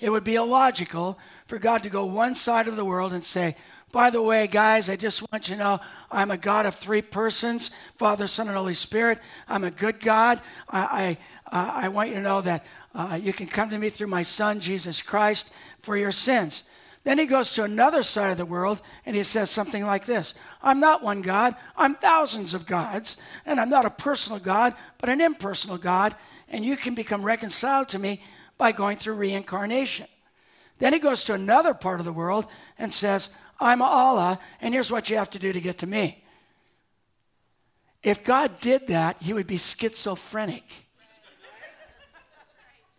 It 0.00 0.10
would 0.10 0.24
be 0.24 0.34
illogical 0.34 1.16
for 1.46 1.60
God 1.60 1.84
to 1.84 1.90
go 1.90 2.06
one 2.06 2.34
side 2.34 2.66
of 2.66 2.74
the 2.74 2.84
world 2.84 3.12
and 3.12 3.22
say, 3.22 3.54
by 3.92 4.08
the 4.10 4.22
way, 4.22 4.46
guys, 4.46 4.88
I 4.88 4.96
just 4.96 5.22
want 5.30 5.48
you 5.48 5.56
to 5.56 5.60
know 5.60 5.80
I'm 6.10 6.30
a 6.30 6.38
God 6.38 6.66
of 6.66 6.74
three 6.74 7.02
persons 7.02 7.70
Father, 7.96 8.26
Son, 8.26 8.48
and 8.48 8.56
Holy 8.56 8.74
Spirit. 8.74 9.20
I'm 9.48 9.64
a 9.64 9.70
good 9.70 10.00
God. 10.00 10.40
I, 10.68 11.18
I, 11.52 11.56
uh, 11.56 11.70
I 11.84 11.88
want 11.88 12.08
you 12.08 12.16
to 12.16 12.22
know 12.22 12.40
that 12.40 12.64
uh, 12.94 13.18
you 13.22 13.32
can 13.32 13.46
come 13.46 13.70
to 13.70 13.78
me 13.78 13.90
through 13.90 14.06
my 14.06 14.22
Son, 14.22 14.60
Jesus 14.60 15.02
Christ, 15.02 15.52
for 15.80 15.96
your 15.96 16.12
sins. 16.12 16.64
Then 17.04 17.18
he 17.18 17.26
goes 17.26 17.52
to 17.54 17.64
another 17.64 18.02
side 18.02 18.30
of 18.30 18.38
the 18.38 18.46
world 18.46 18.80
and 19.04 19.16
he 19.16 19.24
says 19.24 19.50
something 19.50 19.84
like 19.84 20.06
this 20.06 20.34
I'm 20.62 20.80
not 20.80 21.02
one 21.02 21.20
God, 21.20 21.54
I'm 21.76 21.94
thousands 21.94 22.54
of 22.54 22.66
gods, 22.66 23.16
and 23.44 23.60
I'm 23.60 23.70
not 23.70 23.86
a 23.86 23.90
personal 23.90 24.38
God, 24.38 24.74
but 24.98 25.10
an 25.10 25.20
impersonal 25.20 25.78
God, 25.78 26.14
and 26.48 26.64
you 26.64 26.76
can 26.76 26.94
become 26.94 27.22
reconciled 27.22 27.88
to 27.90 27.98
me 27.98 28.22
by 28.56 28.72
going 28.72 28.96
through 28.96 29.14
reincarnation. 29.14 30.06
Then 30.78 30.92
he 30.92 30.98
goes 30.98 31.24
to 31.24 31.34
another 31.34 31.74
part 31.74 32.00
of 32.00 32.06
the 32.06 32.12
world 32.12 32.46
and 32.78 32.92
says, 32.92 33.30
I'm 33.62 33.80
Allah, 33.80 34.38
and 34.60 34.74
here's 34.74 34.90
what 34.90 35.08
you 35.08 35.16
have 35.16 35.30
to 35.30 35.38
do 35.38 35.52
to 35.52 35.60
get 35.60 35.78
to 35.78 35.86
me. 35.86 36.24
If 38.02 38.24
God 38.24 38.60
did 38.60 38.88
that, 38.88 39.22
he 39.22 39.32
would 39.32 39.46
be 39.46 39.58
schizophrenic. 39.58 40.64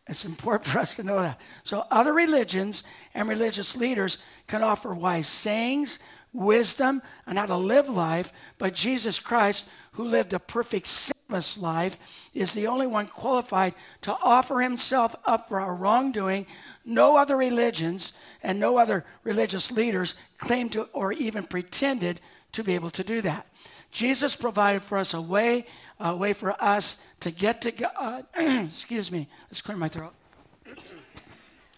It's 0.07 0.25
important 0.25 0.65
for 0.65 0.79
us 0.79 0.95
to 0.97 1.03
know 1.03 1.21
that. 1.21 1.39
So, 1.63 1.85
other 1.89 2.13
religions 2.13 2.83
and 3.13 3.29
religious 3.29 3.77
leaders 3.77 4.17
can 4.47 4.61
offer 4.61 4.93
wise 4.93 5.27
sayings, 5.27 5.99
wisdom, 6.33 7.01
and 7.25 7.37
how 7.37 7.45
to 7.45 7.55
live 7.55 7.87
life, 7.87 8.33
but 8.57 8.73
Jesus 8.73 9.19
Christ, 9.19 9.67
who 9.93 10.03
lived 10.03 10.33
a 10.33 10.39
perfect, 10.39 11.12
sinless 11.27 11.57
life, 11.57 12.29
is 12.33 12.53
the 12.53 12.67
only 12.67 12.87
one 12.87 13.07
qualified 13.07 13.73
to 14.01 14.15
offer 14.23 14.61
himself 14.61 15.15
up 15.25 15.47
for 15.47 15.59
our 15.59 15.75
wrongdoing. 15.75 16.45
No 16.85 17.17
other 17.17 17.37
religions 17.37 18.13
and 18.41 18.59
no 18.59 18.77
other 18.77 19.05
religious 19.23 19.71
leaders 19.71 20.15
claimed 20.37 20.73
to 20.73 20.83
or 20.93 21.13
even 21.13 21.43
pretended 21.43 22.21
to 22.51 22.63
be 22.63 22.75
able 22.75 22.89
to 22.91 23.03
do 23.03 23.21
that. 23.21 23.47
Jesus 23.91 24.35
provided 24.35 24.81
for 24.81 24.97
us 24.97 25.13
a 25.13 25.21
way, 25.21 25.65
a 25.99 26.15
way 26.15 26.33
for 26.33 26.55
us 26.61 27.03
to 27.19 27.31
get 27.31 27.61
to 27.61 27.71
God. 27.71 28.25
Uh, 28.37 28.63
excuse 28.65 29.11
me, 29.11 29.27
let's 29.49 29.61
clear 29.61 29.77
my 29.77 29.87
throat. 29.87 30.13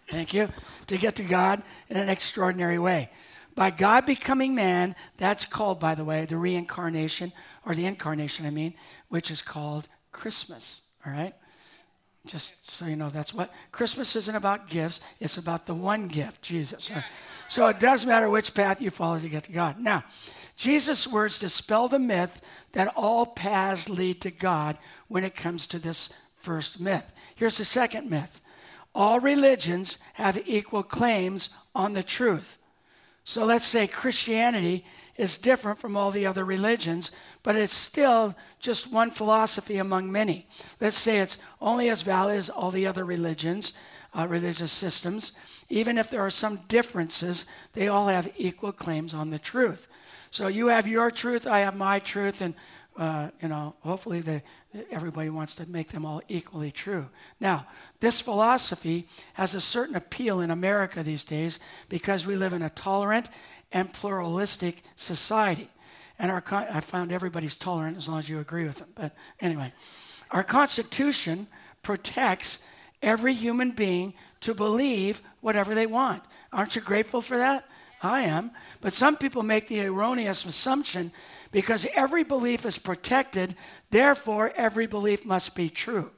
Thank 0.07 0.33
you. 0.33 0.49
To 0.87 0.97
get 0.97 1.15
to 1.15 1.23
God 1.23 1.61
in 1.89 1.97
an 1.97 2.09
extraordinary 2.09 2.77
way. 2.77 3.09
By 3.55 3.71
God 3.71 4.05
becoming 4.05 4.53
man, 4.53 4.95
that's 5.15 5.45
called, 5.45 5.79
by 5.79 5.95
the 5.95 6.03
way, 6.03 6.25
the 6.25 6.37
reincarnation, 6.37 7.31
or 7.65 7.73
the 7.73 7.85
incarnation, 7.85 8.45
I 8.45 8.51
mean, 8.51 8.73
which 9.09 9.31
is 9.31 9.41
called 9.41 9.87
Christmas. 10.11 10.81
All 11.05 11.11
right? 11.11 11.33
Just 12.25 12.71
so 12.71 12.85
you 12.85 12.95
know, 12.95 13.09
that's 13.09 13.33
what 13.33 13.53
Christmas 13.71 14.15
isn't 14.15 14.35
about 14.35 14.67
gifts, 14.67 14.99
it's 15.19 15.37
about 15.37 15.67
the 15.67 15.75
one 15.75 16.07
gift, 16.07 16.41
Jesus. 16.41 16.89
So 17.47 17.67
it 17.67 17.79
does 17.79 18.05
matter 18.05 18.29
which 18.29 18.55
path 18.55 18.81
you 18.81 18.89
follow 18.89 19.19
to 19.19 19.29
get 19.29 19.43
to 19.43 19.51
God. 19.51 19.79
Now, 19.79 20.03
Jesus' 20.55 21.07
words 21.07 21.37
dispel 21.37 21.87
the 21.87 21.99
myth 21.99 22.41
that 22.71 22.93
all 22.95 23.25
paths 23.25 23.89
lead 23.89 24.21
to 24.21 24.31
God 24.31 24.77
when 25.07 25.23
it 25.23 25.35
comes 25.35 25.67
to 25.67 25.79
this 25.79 26.09
first 26.33 26.79
myth. 26.79 27.13
Here's 27.35 27.57
the 27.57 27.65
second 27.65 28.09
myth 28.09 28.41
all 28.95 29.19
religions 29.19 29.97
have 30.13 30.41
equal 30.47 30.83
claims 30.83 31.49
on 31.75 31.93
the 31.93 32.03
truth. 32.03 32.57
So 33.25 33.43
let's 33.43 33.65
say 33.65 33.87
Christianity 33.87 34.85
is 35.17 35.37
different 35.37 35.79
from 35.79 35.95
all 35.95 36.11
the 36.11 36.25
other 36.25 36.43
religions, 36.43 37.11
but 37.43 37.55
it's 37.55 37.73
still 37.73 38.35
just 38.59 38.91
one 38.91 39.11
philosophy 39.11 39.77
among 39.77 40.11
many. 40.11 40.47
Let's 40.81 40.97
say 40.97 41.19
it's 41.19 41.37
only 41.61 41.89
as 41.89 42.01
valid 42.01 42.37
as 42.37 42.49
all 42.49 42.71
the 42.71 42.87
other 42.87 43.05
religions, 43.05 43.73
uh, 44.13 44.27
religious 44.27 44.71
systems. 44.71 45.33
Even 45.69 45.97
if 45.97 46.09
there 46.09 46.21
are 46.21 46.29
some 46.29 46.59
differences, 46.67 47.45
they 47.73 47.87
all 47.87 48.07
have 48.07 48.31
equal 48.37 48.71
claims 48.71 49.13
on 49.13 49.29
the 49.29 49.39
truth. 49.39 49.87
So 50.31 50.47
you 50.47 50.67
have 50.67 50.87
your 50.87 51.11
truth, 51.11 51.47
I 51.47 51.59
have 51.59 51.77
my 51.77 51.99
truth, 51.99 52.41
and 52.41 52.53
uh, 52.97 53.29
you 53.41 53.49
know, 53.49 53.75
hopefully 53.81 54.21
the, 54.21 54.41
everybody 54.89 55.29
wants 55.29 55.55
to 55.55 55.69
make 55.69 55.89
them 55.89 56.05
all 56.05 56.21
equally 56.29 56.71
true. 56.71 57.09
Now, 57.39 57.67
this 57.99 58.21
philosophy 58.21 59.07
has 59.33 59.53
a 59.53 59.61
certain 59.61 59.95
appeal 59.95 60.39
in 60.39 60.49
America 60.49 61.03
these 61.03 61.23
days 61.23 61.59
because 61.89 62.25
we 62.25 62.37
live 62.37 62.53
in 62.53 62.61
a 62.61 62.69
tolerant 62.69 63.29
and 63.71 63.91
pluralistic 63.91 64.83
society. 64.95 65.69
And 66.17 66.31
our 66.31 66.41
con- 66.41 66.67
I 66.71 66.79
found 66.79 67.11
everybody's 67.11 67.57
tolerant 67.57 67.97
as 67.97 68.07
long 68.07 68.19
as 68.19 68.29
you 68.29 68.39
agree 68.39 68.65
with 68.65 68.77
them. 68.77 68.89
But 68.95 69.15
anyway, 69.39 69.73
our 70.31 70.43
Constitution 70.43 71.47
protects 71.81 72.65
every 73.01 73.33
human 73.33 73.71
being 73.71 74.13
to 74.41 74.53
believe 74.53 75.21
whatever 75.41 75.75
they 75.75 75.85
want. 75.87 76.23
Aren't 76.53 76.75
you 76.75 76.81
grateful 76.81 77.21
for 77.21 77.37
that? 77.37 77.67
I 78.01 78.21
am. 78.21 78.51
But 78.81 78.93
some 78.93 79.17
people 79.17 79.43
make 79.43 79.67
the 79.67 79.81
erroneous 79.81 80.45
assumption 80.45 81.11
because 81.51 81.87
every 81.95 82.23
belief 82.23 82.65
is 82.65 82.77
protected, 82.77 83.55
therefore, 83.89 84.51
every 84.55 84.87
belief 84.87 85.25
must 85.25 85.55
be 85.55 85.69
true. 85.69 86.11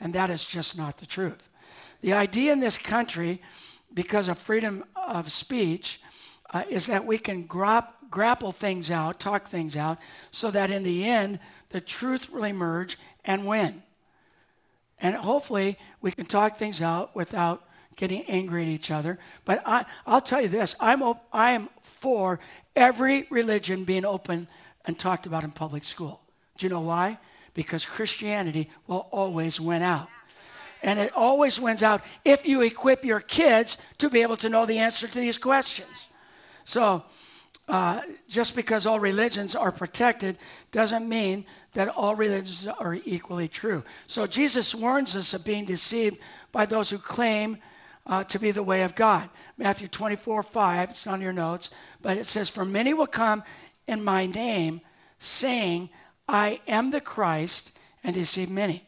And 0.00 0.12
that 0.14 0.30
is 0.30 0.44
just 0.44 0.76
not 0.76 0.98
the 0.98 1.06
truth. 1.06 1.48
The 2.00 2.12
idea 2.12 2.52
in 2.52 2.60
this 2.60 2.78
country, 2.78 3.40
because 3.94 4.28
of 4.28 4.38
freedom 4.38 4.84
of 4.96 5.30
speech 5.30 6.00
uh, 6.52 6.64
is 6.68 6.86
that 6.86 7.04
we 7.04 7.18
can 7.18 7.46
grap- 7.46 7.92
grapple 8.10 8.52
things 8.52 8.90
out, 8.90 9.18
talk 9.18 9.48
things 9.48 9.76
out, 9.76 9.98
so 10.30 10.50
that 10.50 10.70
in 10.70 10.82
the 10.82 11.04
end, 11.04 11.38
the 11.70 11.80
truth 11.80 12.30
will 12.30 12.44
emerge 12.44 12.98
and 13.24 13.46
win. 13.46 13.82
And 15.00 15.16
hopefully, 15.16 15.78
we 16.00 16.12
can 16.12 16.26
talk 16.26 16.56
things 16.56 16.80
out 16.80 17.14
without 17.16 17.64
getting 17.96 18.22
angry 18.24 18.62
at 18.62 18.68
each 18.68 18.90
other. 18.90 19.18
But 19.44 19.62
I, 19.66 19.84
I'll 20.06 20.20
tell 20.20 20.40
you 20.40 20.48
this 20.48 20.76
I'm, 20.78 21.02
I 21.32 21.52
am 21.52 21.68
for 21.82 22.38
every 22.76 23.26
religion 23.30 23.84
being 23.84 24.04
open 24.04 24.46
and 24.84 24.98
talked 24.98 25.26
about 25.26 25.44
in 25.44 25.50
public 25.50 25.84
school. 25.84 26.20
Do 26.58 26.66
you 26.66 26.70
know 26.70 26.80
why? 26.80 27.18
Because 27.54 27.84
Christianity 27.84 28.70
will 28.86 29.08
always 29.10 29.60
win 29.60 29.82
out. 29.82 30.08
And 30.82 30.98
it 30.98 31.12
always 31.14 31.60
wins 31.60 31.82
out 31.82 32.02
if 32.24 32.44
you 32.44 32.62
equip 32.62 33.04
your 33.04 33.20
kids 33.20 33.78
to 33.98 34.10
be 34.10 34.22
able 34.22 34.36
to 34.38 34.48
know 34.48 34.66
the 34.66 34.78
answer 34.78 35.06
to 35.06 35.18
these 35.18 35.38
questions. 35.38 36.08
So, 36.64 37.04
uh, 37.68 38.02
just 38.28 38.56
because 38.56 38.86
all 38.86 38.98
religions 39.00 39.54
are 39.54 39.72
protected 39.72 40.36
doesn't 40.72 41.08
mean 41.08 41.46
that 41.74 41.88
all 41.88 42.14
religions 42.14 42.66
are 42.66 42.98
equally 43.04 43.48
true. 43.48 43.84
So, 44.06 44.26
Jesus 44.26 44.74
warns 44.74 45.16
us 45.16 45.32
of 45.34 45.44
being 45.44 45.64
deceived 45.64 46.18
by 46.50 46.66
those 46.66 46.90
who 46.90 46.98
claim 46.98 47.58
uh, 48.06 48.24
to 48.24 48.38
be 48.38 48.50
the 48.50 48.62
way 48.62 48.82
of 48.82 48.94
God. 48.94 49.28
Matthew 49.56 49.88
24, 49.88 50.42
5, 50.42 50.90
it's 50.90 51.06
on 51.06 51.20
your 51.20 51.32
notes, 51.32 51.70
but 52.00 52.16
it 52.16 52.26
says, 52.26 52.48
For 52.48 52.64
many 52.64 52.94
will 52.94 53.06
come 53.06 53.42
in 53.86 54.02
my 54.02 54.26
name, 54.26 54.80
saying, 55.18 55.88
I 56.28 56.60
am 56.66 56.90
the 56.90 57.00
Christ, 57.00 57.78
and 58.02 58.14
deceive 58.14 58.50
many. 58.50 58.84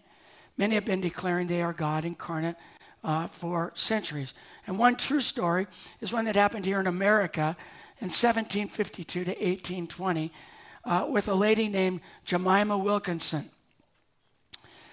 Many 0.56 0.74
have 0.74 0.84
been 0.84 1.00
declaring 1.00 1.46
they 1.46 1.62
are 1.62 1.72
God 1.72 2.04
incarnate 2.04 2.56
uh, 3.04 3.26
for 3.26 3.70
centuries. 3.74 4.34
And 4.66 4.78
one 4.78 4.96
true 4.96 5.20
story 5.20 5.66
is 6.00 6.12
one 6.12 6.24
that 6.24 6.34
happened 6.36 6.64
here 6.64 6.80
in 6.80 6.86
America 6.86 7.56
in 8.00 8.08
1752 8.08 9.24
to 9.24 9.30
1820 9.30 10.32
uh, 10.84 11.06
with 11.08 11.28
a 11.28 11.34
lady 11.34 11.68
named 11.68 12.00
Jemima 12.24 12.76
Wilkinson. 12.76 13.50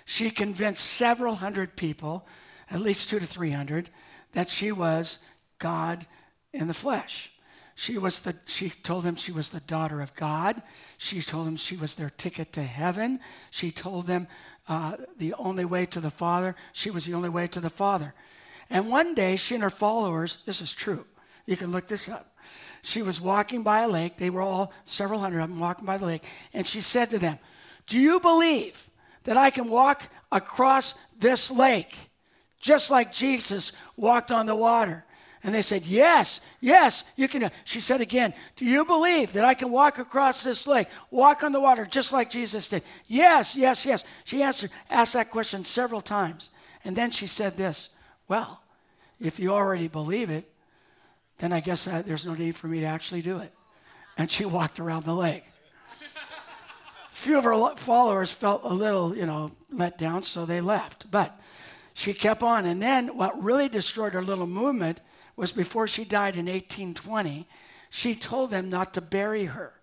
She 0.05 0.29
convinced 0.29 0.85
several 0.85 1.35
hundred 1.35 1.75
people, 1.75 2.27
at 2.69 2.81
least 2.81 3.09
two 3.09 3.19
to 3.19 3.25
three 3.25 3.51
hundred, 3.51 3.89
that 4.33 4.49
she 4.49 4.71
was 4.71 5.19
God 5.57 6.05
in 6.53 6.67
the 6.67 6.73
flesh. 6.73 7.31
She 7.75 7.97
was 7.97 8.19
the 8.19 8.35
she 8.45 8.69
told 8.69 9.03
them 9.03 9.15
she 9.15 9.31
was 9.31 9.49
the 9.49 9.61
daughter 9.61 10.01
of 10.01 10.13
God. 10.15 10.61
She 10.97 11.21
told 11.21 11.47
them 11.47 11.55
she 11.55 11.77
was 11.77 11.95
their 11.95 12.09
ticket 12.09 12.51
to 12.53 12.63
heaven. 12.63 13.19
She 13.49 13.71
told 13.71 14.07
them 14.07 14.27
uh, 14.71 14.95
the 15.17 15.33
only 15.33 15.65
way 15.65 15.85
to 15.85 15.99
the 15.99 16.09
Father. 16.09 16.55
She 16.71 16.89
was 16.89 17.05
the 17.05 17.13
only 17.13 17.29
way 17.29 17.45
to 17.47 17.59
the 17.59 17.69
Father. 17.69 18.13
And 18.69 18.89
one 18.89 19.13
day, 19.13 19.35
she 19.35 19.55
and 19.55 19.63
her 19.63 19.69
followers, 19.69 20.37
this 20.45 20.61
is 20.61 20.73
true. 20.73 21.05
You 21.45 21.57
can 21.57 21.71
look 21.71 21.87
this 21.87 22.07
up. 22.07 22.37
She 22.81 23.01
was 23.01 23.19
walking 23.19 23.63
by 23.63 23.81
a 23.81 23.89
lake. 23.89 24.17
They 24.17 24.29
were 24.29 24.41
all 24.41 24.71
several 24.85 25.19
hundred 25.19 25.41
of 25.41 25.49
them 25.49 25.59
walking 25.59 25.85
by 25.85 25.97
the 25.97 26.05
lake. 26.05 26.23
And 26.53 26.65
she 26.65 26.79
said 26.79 27.09
to 27.09 27.19
them, 27.19 27.37
Do 27.85 27.99
you 27.99 28.21
believe 28.21 28.89
that 29.25 29.35
I 29.35 29.49
can 29.49 29.69
walk 29.69 30.09
across 30.31 30.95
this 31.19 31.51
lake? 31.51 32.11
just 32.61 32.91
like 32.91 33.11
Jesus 33.11 33.73
walked 33.97 34.31
on 34.31 34.45
the 34.45 34.55
water. 34.55 35.03
And 35.43 35.55
they 35.55 35.61
said, 35.61 35.85
Yes, 35.85 36.41
yes, 36.59 37.03
you 37.15 37.27
can. 37.27 37.45
Uh, 37.45 37.49
she 37.63 37.79
said 37.79 38.01
again, 38.01 38.33
Do 38.55 38.65
you 38.65 38.85
believe 38.85 39.33
that 39.33 39.45
I 39.45 39.53
can 39.53 39.71
walk 39.71 39.97
across 39.97 40.43
this 40.43 40.67
lake, 40.67 40.87
walk 41.09 41.43
on 41.43 41.51
the 41.51 41.59
water 41.59 41.85
just 41.85 42.13
like 42.13 42.29
Jesus 42.29 42.67
did? 42.67 42.83
Yes, 43.07 43.55
yes, 43.55 43.85
yes. 43.85 44.03
She 44.23 44.43
answered, 44.43 44.71
asked 44.89 45.13
that 45.13 45.31
question 45.31 45.63
several 45.63 46.01
times. 46.01 46.51
And 46.85 46.95
then 46.95 47.11
she 47.11 47.27
said 47.27 47.57
this 47.57 47.89
Well, 48.27 48.61
if 49.19 49.39
you 49.39 49.51
already 49.51 49.87
believe 49.87 50.29
it, 50.29 50.49
then 51.39 51.51
I 51.51 51.59
guess 51.59 51.87
I, 51.87 52.03
there's 52.03 52.25
no 52.25 52.35
need 52.35 52.55
for 52.55 52.67
me 52.67 52.81
to 52.81 52.85
actually 52.85 53.23
do 53.23 53.39
it. 53.39 53.51
And 54.17 54.29
she 54.29 54.45
walked 54.45 54.79
around 54.79 55.05
the 55.05 55.15
lake. 55.15 55.43
A 56.01 57.15
few 57.15 57.37
of 57.37 57.43
her 57.43 57.75
followers 57.75 58.31
felt 58.31 58.61
a 58.63 58.73
little, 58.73 59.15
you 59.15 59.25
know, 59.25 59.51
let 59.71 59.97
down, 59.97 60.23
so 60.23 60.45
they 60.45 60.61
left. 60.61 61.09
But 61.09 61.39
she 61.93 62.13
kept 62.13 62.43
on. 62.43 62.65
And 62.65 62.81
then 62.81 63.17
what 63.17 63.41
really 63.41 63.69
destroyed 63.69 64.13
her 64.13 64.23
little 64.23 64.47
movement 64.47 65.01
was 65.35 65.51
before 65.51 65.87
she 65.87 66.03
died 66.03 66.35
in 66.35 66.45
1820, 66.45 67.47
she 67.89 68.15
told 68.15 68.51
them 68.51 68.69
not 68.69 68.93
to 68.93 69.01
bury 69.01 69.45
her, 69.45 69.73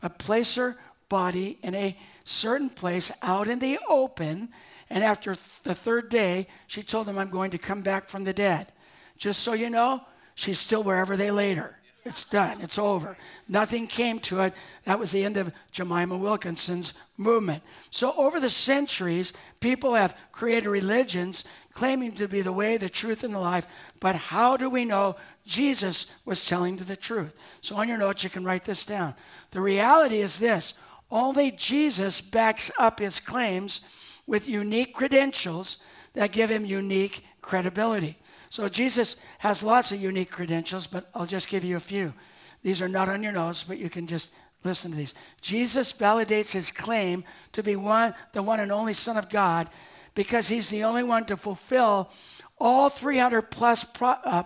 but 0.00 0.18
place 0.18 0.56
her 0.56 0.76
body 1.08 1.58
in 1.62 1.74
a 1.74 1.96
certain 2.24 2.68
place 2.70 3.12
out 3.22 3.48
in 3.48 3.58
the 3.58 3.78
open. 3.88 4.48
And 4.90 5.02
after 5.02 5.36
the 5.62 5.74
third 5.74 6.08
day, 6.08 6.46
she 6.66 6.82
told 6.82 7.06
them, 7.06 7.18
I'm 7.18 7.30
going 7.30 7.50
to 7.52 7.58
come 7.58 7.82
back 7.82 8.08
from 8.08 8.24
the 8.24 8.32
dead. 8.32 8.72
Just 9.16 9.40
so 9.40 9.52
you 9.52 9.70
know, 9.70 10.02
she's 10.34 10.58
still 10.58 10.82
wherever 10.82 11.16
they 11.16 11.30
laid 11.30 11.56
her. 11.56 11.78
It's 12.04 12.28
done. 12.28 12.60
It's 12.60 12.78
over. 12.78 13.16
Nothing 13.48 13.86
came 13.86 14.18
to 14.20 14.40
it. 14.40 14.52
That 14.84 14.98
was 14.98 15.10
the 15.10 15.24
end 15.24 15.38
of 15.38 15.52
Jemima 15.72 16.18
Wilkinson's 16.18 16.92
movement. 17.16 17.62
So, 17.90 18.12
over 18.18 18.40
the 18.40 18.50
centuries, 18.50 19.32
people 19.60 19.94
have 19.94 20.16
created 20.30 20.68
religions 20.68 21.44
claiming 21.74 22.12
to 22.12 22.28
be 22.28 22.40
the 22.40 22.52
way, 22.52 22.76
the 22.76 22.88
truth, 22.88 23.24
and 23.24 23.34
the 23.34 23.38
life. 23.38 23.66
But 24.00 24.16
how 24.16 24.56
do 24.56 24.70
we 24.70 24.84
know 24.84 25.16
Jesus 25.44 26.06
was 26.24 26.46
telling 26.46 26.76
the 26.76 26.96
truth? 26.96 27.34
So, 27.60 27.76
on 27.76 27.88
your 27.88 27.98
notes, 27.98 28.24
you 28.24 28.30
can 28.30 28.44
write 28.44 28.64
this 28.64 28.86
down. 28.86 29.14
The 29.50 29.60
reality 29.60 30.18
is 30.18 30.38
this 30.38 30.74
only 31.10 31.50
Jesus 31.50 32.20
backs 32.20 32.70
up 32.78 32.98
his 32.98 33.20
claims 33.20 33.80
with 34.26 34.48
unique 34.48 34.94
credentials 34.94 35.78
that 36.14 36.32
give 36.32 36.50
him 36.50 36.64
unique 36.64 37.24
credibility. 37.42 38.16
So 38.50 38.68
Jesus 38.68 39.16
has 39.38 39.62
lots 39.62 39.92
of 39.92 40.00
unique 40.00 40.30
credentials, 40.30 40.86
but 40.86 41.08
I'll 41.14 41.26
just 41.26 41.48
give 41.48 41.64
you 41.64 41.76
a 41.76 41.80
few. 41.80 42.14
These 42.62 42.80
are 42.80 42.88
not 42.88 43.08
on 43.08 43.22
your 43.22 43.32
notes, 43.32 43.64
but 43.64 43.78
you 43.78 43.90
can 43.90 44.06
just 44.06 44.32
listen 44.62 44.92
to 44.92 44.96
these. 44.96 45.14
Jesus 45.40 45.92
validates 45.92 46.52
his 46.52 46.70
claim 46.70 47.24
to 47.52 47.62
be 47.62 47.76
one, 47.76 48.14
the 48.32 48.42
one 48.42 48.60
and 48.60 48.72
only 48.72 48.92
Son 48.92 49.16
of 49.16 49.28
God 49.28 49.68
because 50.14 50.48
he's 50.48 50.70
the 50.70 50.84
only 50.84 51.02
one 51.02 51.24
to 51.26 51.36
fulfill 51.36 52.10
all 52.58 52.88
300 52.88 53.42
plus 53.42 53.84
pro, 53.84 54.10
uh, 54.10 54.44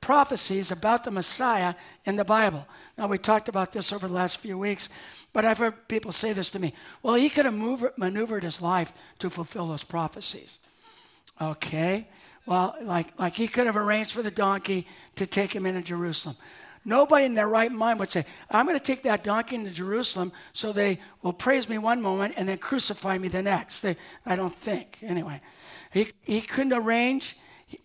prophecies 0.00 0.70
about 0.70 1.04
the 1.04 1.10
Messiah 1.10 1.74
in 2.04 2.16
the 2.16 2.24
Bible. 2.24 2.66
Now, 2.96 3.06
we 3.06 3.18
talked 3.18 3.48
about 3.48 3.72
this 3.72 3.92
over 3.92 4.08
the 4.08 4.14
last 4.14 4.38
few 4.38 4.58
weeks, 4.58 4.88
but 5.32 5.44
I've 5.44 5.58
heard 5.58 5.88
people 5.88 6.12
say 6.12 6.32
this 6.32 6.50
to 6.50 6.58
me. 6.58 6.72
Well, 7.02 7.14
he 7.14 7.28
could 7.28 7.44
have 7.44 7.92
maneuvered 7.96 8.42
his 8.42 8.62
life 8.62 8.92
to 9.18 9.30
fulfill 9.30 9.66
those 9.66 9.84
prophecies. 9.84 10.60
Okay. 11.40 12.08
Well, 12.46 12.74
like, 12.82 13.18
like 13.18 13.36
he 13.36 13.46
could 13.46 13.66
have 13.66 13.76
arranged 13.76 14.12
for 14.12 14.22
the 14.22 14.30
donkey 14.30 14.86
to 15.16 15.26
take 15.26 15.54
him 15.54 15.66
into 15.66 15.82
Jerusalem. 15.82 16.36
Nobody 16.84 17.26
in 17.26 17.34
their 17.34 17.48
right 17.48 17.70
mind 17.70 18.00
would 18.00 18.08
say, 18.08 18.24
I'm 18.50 18.66
going 18.66 18.78
to 18.78 18.84
take 18.84 19.02
that 19.02 19.22
donkey 19.22 19.56
into 19.56 19.70
Jerusalem 19.70 20.32
so 20.52 20.72
they 20.72 20.98
will 21.22 21.34
praise 21.34 21.68
me 21.68 21.76
one 21.76 22.00
moment 22.00 22.34
and 22.36 22.48
then 22.48 22.58
crucify 22.58 23.18
me 23.18 23.28
the 23.28 23.42
next. 23.42 23.80
They, 23.80 23.96
I 24.24 24.34
don't 24.34 24.56
think. 24.56 24.98
Anyway, 25.02 25.42
he, 25.92 26.08
he 26.22 26.40
couldn't 26.40 26.72
arrange 26.72 27.36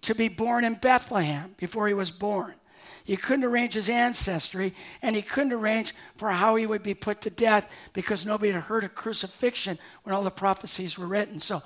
to 0.02 0.16
be 0.16 0.30
born 0.30 0.64
in 0.64 0.76
Bethlehem 0.76 1.56
before 1.58 1.88
he 1.88 1.94
was 1.94 2.12
born. 2.12 2.56
He 3.04 3.18
couldn't 3.18 3.46
arrange 3.46 3.76
his 3.76 3.88
ancestry, 3.90 4.74
and 5.02 5.16
he 5.16 5.22
couldn't 5.22 5.54
arrange 5.54 5.94
for 6.18 6.32
how 6.32 6.56
he 6.56 6.66
would 6.66 6.82
be 6.82 6.96
put 6.96 7.22
to 7.22 7.30
death 7.30 7.72
because 7.94 8.26
nobody 8.26 8.52
had 8.52 8.64
heard 8.64 8.84
of 8.84 8.96
crucifixion 8.96 9.78
when 10.04 10.16
all 10.16 10.24
the 10.24 10.32
prophecies 10.32 10.98
were 10.98 11.06
written. 11.06 11.40
So 11.40 11.62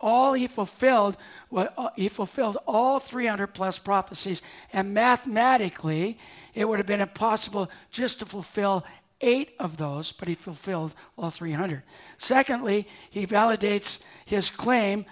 all 0.00 0.34
he 0.34 0.46
fulfilled, 0.46 1.16
uh, 1.52 1.88
he 1.96 2.08
fulfilled 2.08 2.58
all 2.66 3.00
300 3.00 3.48
plus 3.48 3.76
prophecies, 3.78 4.40
and 4.72 4.94
mathematically, 4.94 6.16
it 6.54 6.68
would 6.68 6.78
have 6.78 6.86
been 6.86 7.00
impossible 7.00 7.70
just 7.90 8.20
to 8.20 8.26
fulfill 8.26 8.84
eight 9.20 9.54
of 9.58 9.76
those, 9.76 10.12
but 10.12 10.28
he 10.28 10.34
fulfilled 10.34 10.94
all 11.16 11.30
300. 11.30 11.82
Secondly, 12.16 12.86
he 13.10 13.26
validates 13.26 14.04
his 14.24 14.50
claim 14.50 15.04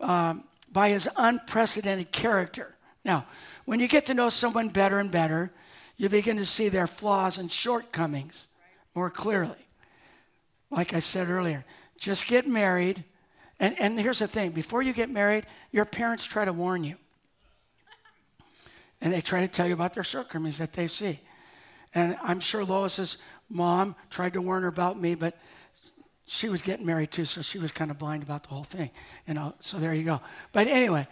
um, 0.00 0.44
by 0.70 0.90
his 0.90 1.08
unprecedented 1.16 2.12
character. 2.12 2.74
Now, 3.04 3.26
when 3.64 3.80
you 3.80 3.88
get 3.88 4.06
to 4.06 4.14
know 4.14 4.28
someone 4.28 4.68
better 4.68 4.98
and 4.98 5.10
better, 5.10 5.52
you 5.96 6.08
begin 6.08 6.36
to 6.36 6.46
see 6.46 6.68
their 6.68 6.86
flaws 6.86 7.38
and 7.38 7.50
shortcomings 7.50 8.48
more 8.94 9.10
clearly. 9.10 9.66
Like 10.70 10.94
I 10.94 11.00
said 11.00 11.28
earlier, 11.28 11.64
just 11.98 12.26
get 12.26 12.46
married 12.46 13.04
and, 13.60 13.78
and 13.78 14.00
here's 14.00 14.20
the 14.20 14.26
thing 14.26 14.50
before 14.50 14.82
you 14.82 14.94
get 14.94 15.10
married, 15.10 15.44
your 15.70 15.84
parents 15.84 16.24
try 16.24 16.46
to 16.46 16.52
warn 16.52 16.82
you. 16.82 16.96
And 19.00 19.12
they 19.12 19.20
try 19.20 19.40
to 19.40 19.48
tell 19.48 19.66
you 19.66 19.74
about 19.74 19.94
their 19.94 20.04
shortcomings 20.04 20.58
that 20.58 20.72
they 20.72 20.86
see. 20.86 21.20
And 21.94 22.16
I'm 22.22 22.40
sure 22.40 22.64
Lois's 22.64 23.18
mom 23.48 23.96
tried 24.10 24.34
to 24.34 24.42
warn 24.42 24.62
her 24.62 24.68
about 24.68 25.00
me, 25.00 25.14
but 25.14 25.36
she 26.26 26.48
was 26.48 26.62
getting 26.62 26.86
married 26.86 27.10
too, 27.10 27.24
so 27.24 27.42
she 27.42 27.58
was 27.58 27.72
kind 27.72 27.90
of 27.90 27.98
blind 27.98 28.22
about 28.22 28.44
the 28.44 28.50
whole 28.50 28.62
thing. 28.62 28.90
You 29.26 29.34
know, 29.34 29.54
so 29.58 29.78
there 29.78 29.92
you 29.92 30.04
go. 30.04 30.20
But 30.52 30.68
anyway, 30.68 31.08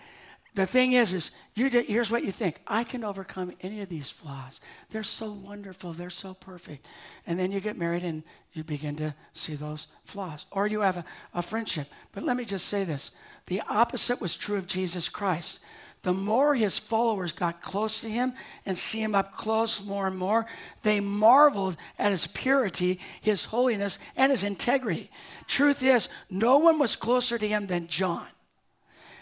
the 0.55 0.67
thing 0.67 0.93
is, 0.93 1.13
is 1.13 1.33
you 1.55 1.69
here's 1.69 2.11
what 2.11 2.25
you 2.25 2.31
think. 2.31 2.61
I 2.67 2.85
can 2.85 3.05
overcome 3.05 3.53
any 3.61 3.81
of 3.81 3.89
these 3.89 4.11
flaws. 4.11 4.61
They're 4.91 5.03
so 5.03 5.33
wonderful. 5.33 5.93
They're 5.93 6.11
so 6.11 6.35
perfect. 6.35 6.87
And 7.27 7.39
then 7.39 7.53
you 7.53 7.61
get 7.61 7.77
married 7.77 8.05
and 8.05 8.23
you 8.53 8.65
begin 8.65 8.97
to 8.97 9.15
see 9.33 9.55
those 9.55 9.89
flaws. 10.05 10.47
Or 10.51 10.67
you 10.67 10.81
have 10.81 10.97
a, 10.97 11.05
a 11.35 11.43
friendship. 11.43 11.89
But 12.13 12.23
let 12.23 12.37
me 12.37 12.45
just 12.45 12.67
say 12.67 12.85
this. 12.85 13.13
The 13.47 13.63
opposite 13.69 14.21
was 14.21 14.37
true 14.37 14.57
of 14.57 14.67
Jesus 14.67 15.09
Christ. 15.09 15.61
The 16.03 16.15
more 16.15 16.55
his 16.55 16.79
followers 16.79 17.33
got 17.33 17.61
close 17.61 18.01
to 18.01 18.09
him 18.09 18.33
and 18.65 18.77
see 18.77 19.03
him 19.03 19.15
up 19.15 19.33
close 19.33 19.85
more 19.85 20.07
and 20.07 20.17
more, 20.17 20.47
they 20.83 21.01
marveled 21.01 21.77
at 21.99 22.13
his 22.13 22.27
purity, 22.27 23.01
his 23.21 23.47
holiness, 23.47 23.99
and 24.17 24.31
his 24.31 24.45
integrity. 24.45 25.11
Truth 25.47 25.83
is, 25.83 26.09
no 26.31 26.59
one 26.59 26.79
was 26.79 26.97
closer 26.97 27.37
to 27.39 27.49
him 27.49 27.67
than 27.67 27.89
John. 27.89 28.27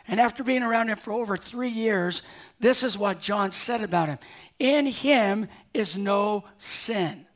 And 0.08 0.20
after 0.20 0.44
being 0.44 0.62
around 0.62 0.88
him 0.88 0.98
for 0.98 1.12
over 1.12 1.36
three 1.36 1.68
years, 1.68 2.22
this 2.60 2.84
is 2.84 2.96
what 2.96 3.20
John 3.20 3.50
said 3.50 3.82
about 3.82 4.08
him 4.08 4.18
In 4.58 4.86
him 4.86 5.48
is 5.74 5.96
no 5.96 6.44
sin. 6.58 7.26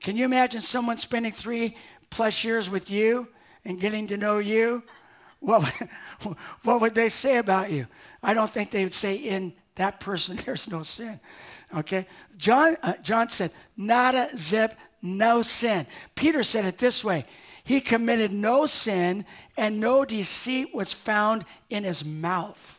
Can 0.00 0.16
you 0.16 0.24
imagine 0.24 0.60
someone 0.60 0.98
spending 0.98 1.32
three 1.32 1.76
plus 2.10 2.44
years 2.44 2.68
with 2.68 2.90
you 2.90 3.28
and 3.64 3.80
getting 3.80 4.06
to 4.08 4.16
know 4.16 4.38
you? 4.38 4.82
What, 5.40 5.64
what 6.62 6.80
would 6.80 6.94
they 6.94 7.08
say 7.08 7.38
about 7.38 7.70
you? 7.70 7.86
I 8.22 8.34
don't 8.34 8.50
think 8.50 8.70
they 8.70 8.84
would 8.84 8.94
say, 8.94 9.16
In 9.16 9.52
that 9.76 10.00
person, 10.00 10.36
there's 10.44 10.70
no 10.70 10.82
sin. 10.82 11.20
Okay? 11.74 12.06
John, 12.36 12.76
uh, 12.82 12.94
John 13.02 13.28
said, 13.28 13.50
Not 13.76 14.14
a 14.14 14.36
zip, 14.36 14.74
no 15.02 15.42
sin. 15.42 15.86
Peter 16.14 16.42
said 16.42 16.64
it 16.64 16.78
this 16.78 17.04
way 17.04 17.24
He 17.64 17.80
committed 17.80 18.32
no 18.32 18.66
sin, 18.66 19.24
and 19.56 19.80
no 19.80 20.04
deceit 20.04 20.74
was 20.74 20.92
found 20.92 21.44
in 21.70 21.84
his 21.84 22.04
mouth. 22.04 22.72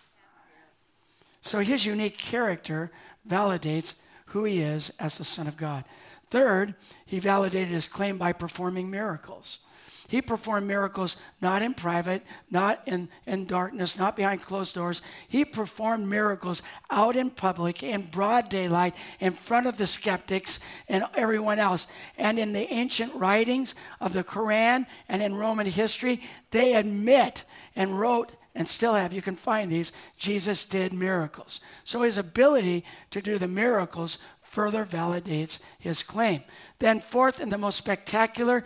So 1.42 1.60
his 1.60 1.86
unique 1.86 2.18
character 2.18 2.92
validates 3.28 3.96
who 4.28 4.44
he 4.44 4.60
is 4.60 4.90
as 5.00 5.18
the 5.18 5.24
Son 5.24 5.48
of 5.48 5.56
God. 5.58 5.86
Third, 6.30 6.76
he 7.06 7.20
validated 7.20 7.70
his 7.70 7.88
claim 7.88 8.18
by 8.18 8.34
performing 8.34 8.90
miracles. 8.90 9.60
He 10.08 10.22
performed 10.22 10.68
miracles 10.68 11.18
not 11.42 11.62
in 11.62 11.74
private, 11.74 12.24
not 12.50 12.82
in, 12.88 13.10
in 13.26 13.46
darkness, 13.46 14.00
not 14.00 14.16
behind 14.16 14.42
closed 14.42 14.74
doors. 14.74 15.02
He 15.28 15.44
performed 15.44 16.08
miracles 16.08 16.62
out 16.90 17.16
in 17.18 17.30
public, 17.30 17.84
in 17.84 18.04
broad 18.04 18.48
daylight, 18.48 18.96
in 19.20 19.34
front 19.34 19.68
of 19.68 19.78
the 19.78 19.86
skeptics 19.86 20.60
and 20.88 21.04
everyone 21.16 21.60
else. 21.60 21.88
And 22.18 22.40
in 22.40 22.54
the 22.54 22.72
ancient 22.74 23.14
writings 23.16 23.76
of 24.00 24.14
the 24.14 24.24
Quran 24.24 24.86
and 25.10 25.22
in 25.22 25.36
Roman 25.36 25.68
history, 25.68 26.22
they 26.52 26.76
admit 26.76 27.44
and 27.76 28.00
wrote 28.00 28.34
and 28.56 28.68
still 28.68 28.96
have, 28.96 29.14
you 29.14 29.22
can 29.22 29.36
find 29.36 29.70
these, 29.70 29.92
Jesus 30.18 30.66
did 30.66 30.92
miracles. 30.92 31.62
So 31.84 32.02
his 32.02 32.18
ability 32.18 32.86
to 33.12 33.22
do 33.22 33.38
the 33.38 33.48
miracles 33.48 34.18
further 34.42 34.86
validates 34.86 35.60
his 35.78 36.02
claim. 36.02 36.44
Then, 36.80 37.00
fourth 37.00 37.40
and 37.40 37.52
the 37.52 37.58
most 37.58 37.78
spectacular 37.78 38.64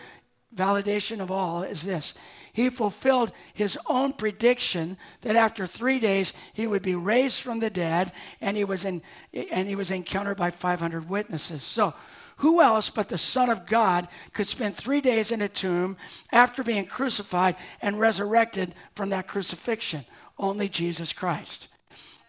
validation 0.55 1.19
of 1.19 1.31
all 1.31 1.63
is 1.63 1.83
this. 1.83 2.15
He 2.53 2.69
fulfilled 2.69 3.31
his 3.53 3.77
own 3.87 4.13
prediction 4.13 4.97
that 5.21 5.35
after 5.35 5.65
three 5.65 5.99
days 5.99 6.33
he 6.53 6.67
would 6.67 6.81
be 6.81 6.95
raised 6.95 7.41
from 7.41 7.59
the 7.59 7.69
dead 7.69 8.11
and 8.41 8.57
he 8.57 8.63
was 8.63 8.83
in, 8.83 9.01
and 9.33 9.67
he 9.67 9.75
was 9.75 9.91
encountered 9.91 10.37
by 10.37 10.51
500 10.51 11.09
witnesses. 11.09 11.63
So 11.63 11.93
who 12.37 12.61
else 12.61 12.89
but 12.89 13.07
the 13.07 13.17
son 13.17 13.49
of 13.49 13.67
god 13.67 14.07
could 14.33 14.47
spend 14.47 14.75
three 14.75 14.99
days 14.99 15.31
in 15.31 15.41
a 15.41 15.47
tomb 15.47 15.95
after 16.31 16.63
being 16.63 16.85
crucified 16.85 17.55
and 17.81 17.99
resurrected 17.99 18.73
from 18.95 19.09
that 19.09 19.27
crucifixion? 19.27 20.03
Only 20.37 20.67
jesus 20.67 21.13
christ. 21.13 21.69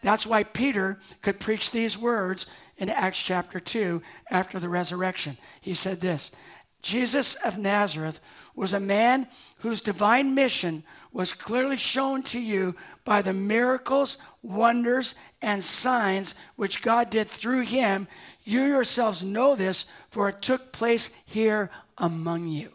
That's 0.02 0.26
why 0.26 0.44
peter 0.44 1.00
could 1.20 1.40
preach 1.40 1.70
these 1.70 1.98
words 1.98 2.46
in 2.76 2.90
acts 2.90 3.22
chapter 3.22 3.58
2 3.58 4.02
after 4.30 4.58
the 4.58 4.68
resurrection. 4.68 5.36
He 5.60 5.74
said 5.74 6.00
this 6.00 6.30
Jesus 6.82 7.36
of 7.36 7.58
Nazareth 7.58 8.20
was 8.54 8.72
a 8.72 8.80
man 8.80 9.26
whose 9.58 9.80
divine 9.80 10.34
mission 10.34 10.82
was 11.12 11.32
clearly 11.32 11.76
shown 11.76 12.22
to 12.24 12.40
you 12.40 12.74
by 13.04 13.22
the 13.22 13.32
miracles, 13.32 14.18
wonders, 14.42 15.14
and 15.40 15.62
signs 15.62 16.34
which 16.56 16.82
God 16.82 17.10
did 17.10 17.28
through 17.28 17.60
him. 17.60 18.08
You 18.44 18.62
yourselves 18.62 19.22
know 19.22 19.54
this, 19.54 19.86
for 20.10 20.28
it 20.28 20.42
took 20.42 20.72
place 20.72 21.14
here 21.26 21.70
among 21.98 22.48
you. 22.48 22.72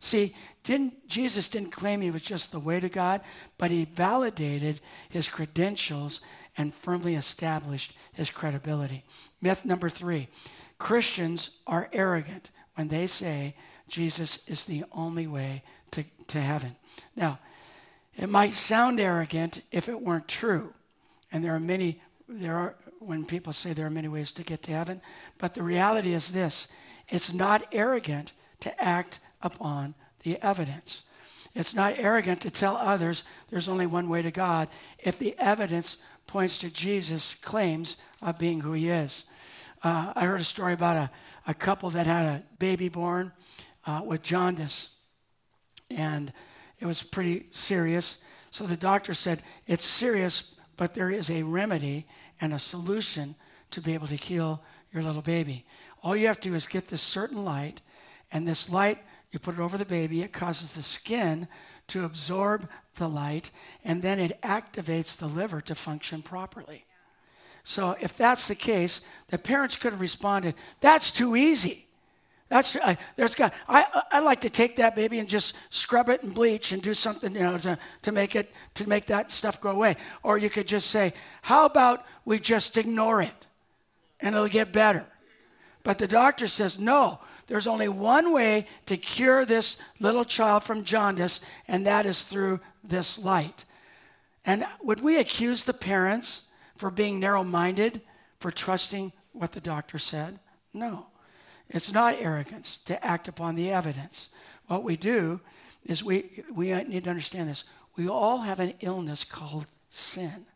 See, 0.00 0.34
didn't, 0.62 1.08
Jesus 1.08 1.48
didn't 1.48 1.72
claim 1.72 2.00
he 2.00 2.10
was 2.10 2.22
just 2.22 2.52
the 2.52 2.60
way 2.60 2.78
to 2.78 2.88
God, 2.88 3.22
but 3.56 3.70
he 3.70 3.86
validated 3.86 4.80
his 5.08 5.28
credentials 5.28 6.20
and 6.56 6.74
firmly 6.74 7.14
established 7.14 7.96
his 8.12 8.30
credibility. 8.30 9.04
Myth 9.40 9.64
number 9.64 9.88
three 9.88 10.28
Christians 10.78 11.58
are 11.66 11.88
arrogant 11.92 12.50
when 12.78 12.86
they 12.86 13.08
say 13.08 13.56
Jesus 13.88 14.46
is 14.46 14.64
the 14.64 14.84
only 14.92 15.26
way 15.26 15.64
to, 15.90 16.04
to 16.28 16.40
heaven. 16.40 16.76
Now, 17.16 17.40
it 18.16 18.28
might 18.28 18.54
sound 18.54 19.00
arrogant 19.00 19.62
if 19.72 19.88
it 19.88 20.00
weren't 20.00 20.28
true. 20.28 20.72
And 21.32 21.42
there 21.42 21.56
are 21.56 21.60
many, 21.60 22.00
there 22.28 22.56
are, 22.56 22.76
when 23.00 23.26
people 23.26 23.52
say 23.52 23.72
there 23.72 23.86
are 23.86 23.90
many 23.90 24.06
ways 24.06 24.30
to 24.30 24.44
get 24.44 24.62
to 24.62 24.70
heaven, 24.70 25.00
but 25.38 25.54
the 25.54 25.62
reality 25.64 26.14
is 26.14 26.32
this 26.32 26.68
it's 27.08 27.32
not 27.32 27.66
arrogant 27.72 28.32
to 28.60 28.80
act 28.80 29.18
upon 29.42 29.96
the 30.22 30.40
evidence. 30.40 31.04
It's 31.56 31.74
not 31.74 31.94
arrogant 31.98 32.42
to 32.42 32.50
tell 32.50 32.76
others 32.76 33.24
there's 33.50 33.68
only 33.68 33.86
one 33.86 34.08
way 34.08 34.22
to 34.22 34.30
God 34.30 34.68
if 35.00 35.18
the 35.18 35.34
evidence 35.36 35.96
points 36.28 36.58
to 36.58 36.70
Jesus' 36.70 37.34
claims 37.34 37.96
of 38.22 38.38
being 38.38 38.60
who 38.60 38.74
he 38.74 38.88
is. 38.88 39.24
Uh, 39.82 40.12
I 40.16 40.24
heard 40.24 40.40
a 40.40 40.44
story 40.44 40.72
about 40.72 40.96
a, 40.96 41.10
a 41.46 41.54
couple 41.54 41.90
that 41.90 42.06
had 42.06 42.26
a 42.26 42.42
baby 42.58 42.88
born 42.88 43.32
uh, 43.86 44.02
with 44.04 44.22
jaundice, 44.22 44.96
and 45.90 46.32
it 46.80 46.86
was 46.86 47.02
pretty 47.02 47.46
serious. 47.50 48.22
So 48.50 48.64
the 48.64 48.76
doctor 48.76 49.14
said, 49.14 49.42
It's 49.66 49.84
serious, 49.84 50.54
but 50.76 50.94
there 50.94 51.10
is 51.10 51.30
a 51.30 51.42
remedy 51.42 52.06
and 52.40 52.52
a 52.52 52.58
solution 52.58 53.34
to 53.70 53.80
be 53.80 53.94
able 53.94 54.06
to 54.08 54.16
heal 54.16 54.62
your 54.92 55.02
little 55.02 55.22
baby. 55.22 55.64
All 56.02 56.16
you 56.16 56.26
have 56.26 56.40
to 56.40 56.48
do 56.48 56.54
is 56.54 56.66
get 56.66 56.88
this 56.88 57.02
certain 57.02 57.44
light, 57.44 57.80
and 58.32 58.46
this 58.46 58.70
light, 58.70 58.98
you 59.30 59.38
put 59.38 59.54
it 59.54 59.60
over 59.60 59.78
the 59.78 59.84
baby, 59.84 60.22
it 60.22 60.32
causes 60.32 60.74
the 60.74 60.82
skin 60.82 61.48
to 61.88 62.04
absorb 62.04 62.68
the 62.96 63.08
light, 63.08 63.50
and 63.84 64.02
then 64.02 64.18
it 64.18 64.40
activates 64.42 65.16
the 65.16 65.26
liver 65.26 65.60
to 65.62 65.74
function 65.74 66.22
properly. 66.22 66.84
So 67.68 67.94
if 68.00 68.16
that's 68.16 68.48
the 68.48 68.54
case, 68.54 69.02
the 69.26 69.36
parents 69.36 69.76
could 69.76 69.92
have 69.92 70.00
responded, 70.00 70.54
"That's 70.80 71.10
too 71.10 71.36
easy." 71.36 71.86
That's 72.48 72.74
I, 72.76 72.96
there's 73.16 73.34
got. 73.34 73.52
I 73.68 73.84
I 74.10 74.20
like 74.20 74.40
to 74.40 74.48
take 74.48 74.76
that 74.76 74.96
baby 74.96 75.18
and 75.18 75.28
just 75.28 75.54
scrub 75.68 76.08
it 76.08 76.22
and 76.22 76.32
bleach 76.34 76.72
and 76.72 76.80
do 76.80 76.94
something 76.94 77.34
you 77.34 77.40
know 77.40 77.58
to 77.58 77.78
to 78.02 78.10
make 78.10 78.34
it 78.34 78.50
to 78.72 78.88
make 78.88 79.04
that 79.06 79.30
stuff 79.30 79.60
go 79.60 79.68
away. 79.68 79.96
Or 80.22 80.38
you 80.38 80.48
could 80.48 80.66
just 80.66 80.88
say, 80.90 81.12
"How 81.42 81.66
about 81.66 82.06
we 82.24 82.38
just 82.38 82.78
ignore 82.78 83.20
it, 83.20 83.46
and 84.18 84.34
it'll 84.34 84.48
get 84.48 84.72
better." 84.72 85.04
But 85.82 85.98
the 85.98 86.08
doctor 86.08 86.48
says, 86.48 86.78
"No. 86.78 87.20
There's 87.48 87.66
only 87.66 87.88
one 87.88 88.32
way 88.32 88.66
to 88.86 88.96
cure 88.96 89.44
this 89.44 89.76
little 90.00 90.24
child 90.24 90.64
from 90.64 90.84
jaundice, 90.84 91.42
and 91.66 91.86
that 91.86 92.06
is 92.06 92.22
through 92.22 92.60
this 92.82 93.18
light." 93.18 93.66
And 94.46 94.64
would 94.82 95.02
we 95.02 95.18
accuse 95.18 95.64
the 95.64 95.74
parents 95.74 96.44
for 96.78 96.90
being 96.90 97.20
narrow 97.20 97.44
minded, 97.44 98.00
for 98.40 98.50
trusting 98.50 99.12
what 99.32 99.52
the 99.52 99.60
doctor 99.60 99.98
said? 99.98 100.38
No. 100.72 101.06
It's 101.68 101.92
not 101.92 102.16
arrogance 102.18 102.78
to 102.78 103.04
act 103.04 103.28
upon 103.28 103.54
the 103.54 103.70
evidence. 103.70 104.30
What 104.66 104.84
we 104.84 104.96
do 104.96 105.40
is 105.84 106.02
we, 106.02 106.44
we 106.54 106.72
need 106.84 107.04
to 107.04 107.10
understand 107.10 107.48
this. 107.48 107.64
We 107.96 108.08
all 108.08 108.38
have 108.38 108.60
an 108.60 108.74
illness 108.80 109.24
called 109.24 109.66
sin. 109.88 110.46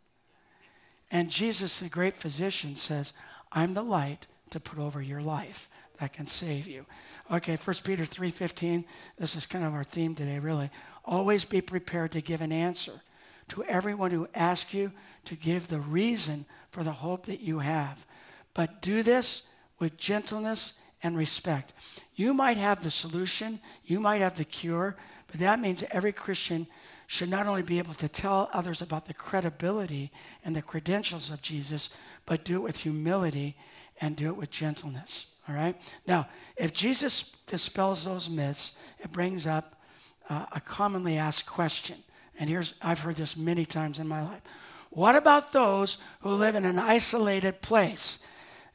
And 1.11 1.31
Jesus, 1.31 1.81
the 1.81 1.89
great 1.89 2.17
physician, 2.17 2.75
says, 2.75 3.13
I'm 3.51 3.75
the 3.75 3.83
light 3.83 4.27
to 4.51 4.61
put 4.61 4.79
over 4.79 5.03
your 5.03 5.21
life 5.21 5.69
that 5.99 6.13
can 6.13 6.27
save 6.27 6.67
you. 6.67 6.87
Okay, 7.31 7.57
1 7.57 7.77
Peter 7.85 8.05
3:15. 8.05 8.85
This 9.19 9.37
is 9.37 9.47
kind 9.47 9.65
of 9.65 9.75
our 9.75 9.85
theme 9.85 10.15
today, 10.15 10.39
really. 10.39 10.71
Always 11.05 11.45
be 11.45 11.61
prepared 11.61 12.13
to 12.13 12.21
give 12.21 12.41
an 12.41 12.53
answer 12.53 13.03
to 13.49 13.65
everyone 13.65 14.11
who 14.11 14.29
asks 14.35 14.75
you 14.75 14.93
to 15.25 15.35
give 15.35 15.69
the 15.69 15.81
reason 15.81 16.45
for 16.71 16.83
the 16.83 16.93
hope 16.93 17.27
that 17.27 17.41
you 17.41 17.61
have. 17.61 18.07
But 18.55 18.83
do 18.83 19.03
this 19.03 19.43
with 19.79 19.97
gentleness 19.97 20.79
and 21.03 21.17
respect. 21.17 21.73
You 22.15 22.35
might 22.35 22.57
have 22.57 22.83
the 22.83 22.91
solution, 22.91 23.61
you 23.85 24.01
might 24.01 24.21
have 24.21 24.37
the 24.37 24.45
cure, 24.45 24.97
but 25.27 25.41
that 25.41 25.61
means 25.61 25.85
every 25.91 26.13
Christian 26.13 26.67
should 27.07 27.29
not 27.29 27.47
only 27.47 27.63
be 27.63 27.79
able 27.79 27.95
to 27.95 28.09
tell 28.09 28.49
others 28.53 28.81
about 28.81 29.07
the 29.07 29.15
credibility 29.15 30.11
and 30.45 30.55
the 30.55 30.63
credentials 30.63 31.31
of 31.31 31.43
Jesus, 31.43 31.91
but 32.27 32.45
do 32.45 32.57
it 32.57 32.63
with 32.63 32.79
humility 32.79 33.57
and 34.01 34.17
do 34.17 34.29
it 34.29 34.37
with 34.37 34.51
gentleness. 34.51 35.27
All 35.49 35.55
right? 35.55 35.77
Now, 36.07 36.29
if 36.57 36.73
Jesus 36.73 37.35
dispels 37.47 38.05
those 38.05 38.31
myths, 38.31 38.79
it 39.01 39.13
brings 39.13 39.47
up 39.47 39.83
uh, 40.29 40.47
a 40.53 40.61
commonly 40.61 41.17
asked 41.17 41.47
question. 41.47 41.97
And 42.39 42.49
here's, 42.49 42.75
I've 42.83 43.01
heard 43.01 43.17
this 43.17 43.37
many 43.37 43.65
times 43.65 43.99
in 43.99 44.09
my 44.09 44.23
life. 44.23 44.43
What 44.91 45.17
about 45.17 45.53
those 45.53 45.99
who 46.21 46.31
live 46.31 46.55
in 46.55 46.65
an 46.65 46.79
isolated 46.79 47.63
place? 47.63 48.19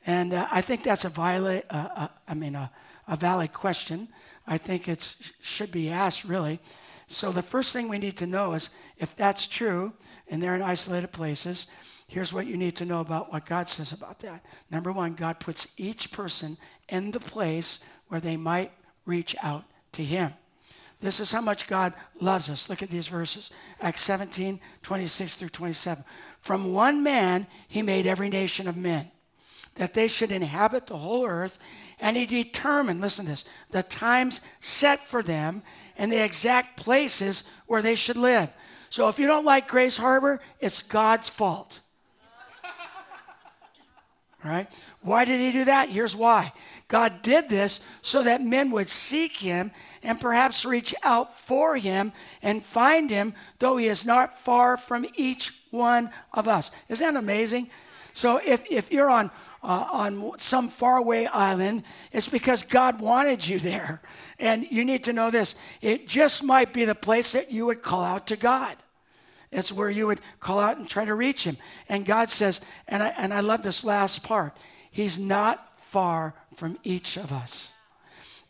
And 0.06 0.34
uh, 0.34 0.48
I 0.52 0.62
think 0.62 0.84
that's 0.84 1.06
a, 1.06 1.10
viola- 1.10 1.64
uh, 1.70 1.90
uh, 1.96 2.08
I 2.28 2.34
mean, 2.34 2.56
a, 2.56 2.72
a, 3.08 3.16
valid 3.16 3.54
question. 3.54 4.08
I 4.48 4.58
think 4.58 4.88
it 4.88 5.16
should 5.42 5.72
be 5.72 5.90
asked, 5.90 6.24
really. 6.24 6.60
So 7.08 7.32
the 7.32 7.42
first 7.42 7.74
thing 7.74 7.90
we 7.90 8.00
need 8.00 8.18
to 8.18 8.26
know 8.26 8.54
is 8.54 8.70
if 8.98 9.16
that's 9.16 9.46
true 9.48 9.94
and 10.30 10.42
they're 10.42 10.56
in 10.56 10.62
isolated 10.62 11.12
places, 11.12 11.68
here's 12.08 12.34
what 12.34 12.48
you 12.48 12.58
need 12.58 12.76
to 12.78 12.86
know 12.86 13.02
about 13.02 13.32
what 13.32 13.46
God 13.46 13.68
says 13.68 13.92
about 13.92 14.20
that. 14.20 14.44
Number 14.72 14.92
one, 14.92 15.14
God 15.14 15.40
puts 15.40 15.74
each 15.78 16.12
person 16.12 16.58
in 16.90 17.12
the 17.12 17.20
place 17.20 17.80
where 18.08 18.22
they 18.22 18.38
might 18.38 18.72
reach 19.06 19.36
out 19.44 19.66
to 19.94 20.04
Him. 20.04 20.34
This 21.00 21.20
is 21.20 21.32
how 21.32 21.42
much 21.42 21.68
God 21.68 21.94
loves 22.20 22.50
us. 22.50 22.70
Look 22.70 22.82
at 22.82 22.90
these 22.90 23.08
verses 23.08 23.52
Acts 23.82 24.02
17, 24.02 24.60
26 24.82 25.36
through 25.36 25.50
27. 25.50 26.04
From 26.42 26.74
one 26.74 27.04
man, 27.04 27.48
He 27.68 27.82
made 27.82 28.08
every 28.08 28.30
nation 28.30 28.68
of 28.68 28.78
men, 28.78 29.12
that 29.76 29.94
they 29.94 30.08
should 30.08 30.32
inhabit 30.32 30.88
the 30.88 30.98
whole 30.98 31.26
earth. 31.26 31.60
And 32.00 32.18
He 32.18 32.26
determined, 32.26 33.02
listen 33.02 33.26
to 33.26 33.32
this, 33.32 33.46
the 33.72 33.84
times 33.84 34.42
set 34.60 35.04
for 35.04 35.22
them 35.22 35.62
and 35.98 36.12
the 36.12 36.24
exact 36.24 36.78
places 36.78 37.44
where 37.66 37.82
they 37.82 37.96
should 37.96 38.18
live. 38.18 38.52
So 38.90 39.10
if 39.10 39.20
you 39.20 39.28
don't 39.28 39.46
like 39.46 39.68
Grace 39.68 39.98
Harbor, 39.98 40.40
it's 40.60 40.82
God's 40.82 41.30
fault. 41.30 41.82
All 44.44 44.52
right? 44.52 44.68
Why 45.02 45.26
did 45.26 45.40
he 45.40 45.52
do 45.52 45.66
that? 45.66 45.90
Here's 45.90 46.16
why. 46.16 46.54
God 46.88 47.22
did 47.22 47.50
this 47.50 47.82
so 48.02 48.24
that 48.24 48.42
men 48.42 48.72
would 48.72 48.90
seek 48.90 49.38
him 49.38 49.72
and 50.08 50.22
perhaps 50.22 50.64
reach 50.64 50.96
out 51.04 51.38
for 51.38 51.76
him 51.76 52.14
and 52.42 52.64
find 52.64 53.12
him, 53.12 53.34
though 53.60 53.76
he 53.76 53.88
is 53.88 54.06
not 54.06 54.40
far 54.40 54.78
from 54.78 55.06
each 55.16 55.54
one 55.70 56.10
of 56.34 56.48
us. 56.48 56.72
Isn't 56.88 57.14
that 57.14 57.20
amazing? 57.20 57.70
So 58.14 58.40
if, 58.44 58.64
if 58.72 58.90
you're 58.90 59.10
on, 59.10 59.30
uh, 59.62 59.86
on 59.92 60.32
some 60.40 60.70
faraway 60.70 61.26
island, 61.26 61.84
it's 62.14 62.30
because 62.30 62.64
God 62.64 63.02
wanted 63.02 63.46
you 63.46 63.60
there. 63.60 64.02
And 64.40 64.66
you 64.72 64.86
need 64.86 65.04
to 65.04 65.14
know 65.14 65.30
this 65.30 65.58
it 65.82 66.08
just 66.08 66.42
might 66.42 66.72
be 66.72 66.86
the 66.86 66.96
place 66.96 67.34
that 67.34 67.52
you 67.52 67.66
would 67.66 67.82
call 67.82 68.06
out 68.06 68.28
to 68.28 68.38
God. 68.38 68.78
It's 69.52 69.74
where 69.74 69.90
you 69.90 70.08
would 70.08 70.22
call 70.40 70.62
out 70.62 70.78
and 70.78 70.90
try 70.90 71.04
to 71.04 71.16
reach 71.16 71.44
him. 71.44 71.58
And 71.90 72.06
God 72.06 72.30
says, 72.30 72.62
and 72.88 73.04
I, 73.04 73.10
and 73.18 73.34
I 73.34 73.42
love 73.42 73.62
this 73.62 73.84
last 73.84 74.24
part, 74.24 74.56
He's 74.90 75.20
not 75.20 75.80
far 75.82 76.34
from 76.56 76.78
each 76.84 77.18
of 77.18 77.34
us. 77.34 77.74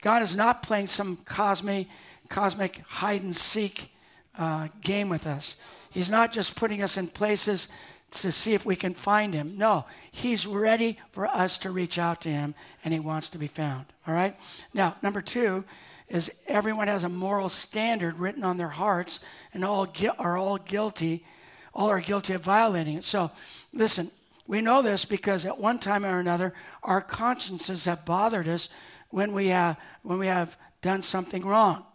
God 0.01 0.21
is 0.21 0.35
not 0.35 0.63
playing 0.63 0.87
some 0.87 1.17
cosmic, 1.17 1.87
cosmic 2.29 2.79
hide 2.87 3.23
and 3.23 3.35
seek 3.35 3.91
uh, 4.37 4.67
game 4.81 5.09
with 5.09 5.25
us. 5.25 5.57
He's 5.89 6.09
not 6.09 6.31
just 6.31 6.55
putting 6.55 6.83
us 6.83 6.97
in 6.97 7.07
places 7.07 7.67
to 8.11 8.31
see 8.31 8.53
if 8.53 8.65
we 8.65 8.75
can 8.75 8.93
find 8.93 9.33
him. 9.33 9.57
No, 9.57 9.85
he's 10.11 10.47
ready 10.47 10.97
for 11.11 11.27
us 11.27 11.57
to 11.59 11.71
reach 11.71 11.99
out 11.99 12.21
to 12.21 12.29
him 12.29 12.55
and 12.83 12.93
he 12.93 12.99
wants 12.99 13.29
to 13.29 13.37
be 13.37 13.47
found. 13.47 13.85
All 14.07 14.13
right? 14.13 14.35
Now, 14.73 14.95
number 15.01 15.21
two 15.21 15.65
is 16.07 16.31
everyone 16.47 16.87
has 16.87 17.03
a 17.03 17.09
moral 17.09 17.49
standard 17.49 18.17
written 18.17 18.43
on 18.43 18.57
their 18.57 18.69
hearts 18.69 19.19
and 19.53 19.65
all 19.65 19.87
are 20.19 20.37
all 20.37 20.57
guilty, 20.57 21.25
all 21.73 21.89
are 21.89 21.99
guilty 21.99 22.33
of 22.33 22.41
violating 22.41 22.95
it. 22.95 23.03
So, 23.03 23.31
listen, 23.73 24.09
we 24.47 24.61
know 24.61 24.81
this 24.81 25.03
because 25.03 25.45
at 25.45 25.59
one 25.59 25.77
time 25.77 26.05
or 26.05 26.19
another, 26.19 26.53
our 26.83 27.01
consciences 27.01 27.85
have 27.85 28.05
bothered 28.05 28.47
us 28.47 28.69
when 29.09 29.33
we 29.33 29.47
have, 29.47 29.77
when 30.03 30.19
we 30.19 30.27
have 30.27 30.57
done 30.81 31.01
something 31.01 31.45
wrong, 31.45 31.85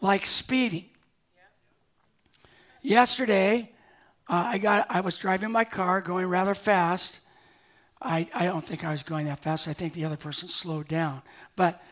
like 0.00 0.26
speeding. 0.26 0.86
Yesterday, 2.82 3.72
uh, 4.28 4.50
I, 4.52 4.58
got, 4.58 4.86
I 4.90 5.00
was 5.00 5.18
driving 5.18 5.50
my 5.50 5.64
car 5.64 6.00
going 6.00 6.26
rather 6.26 6.54
fast. 6.54 7.20
I, 8.00 8.28
I 8.34 8.44
don't 8.44 8.64
think 8.64 8.84
I 8.84 8.92
was 8.92 9.02
going 9.02 9.26
that 9.26 9.40
fast. 9.40 9.66
I 9.68 9.72
think 9.72 9.94
the 9.94 10.04
other 10.04 10.16
person 10.16 10.48
slowed 10.48 10.88
down. 10.88 11.22
But 11.56 11.82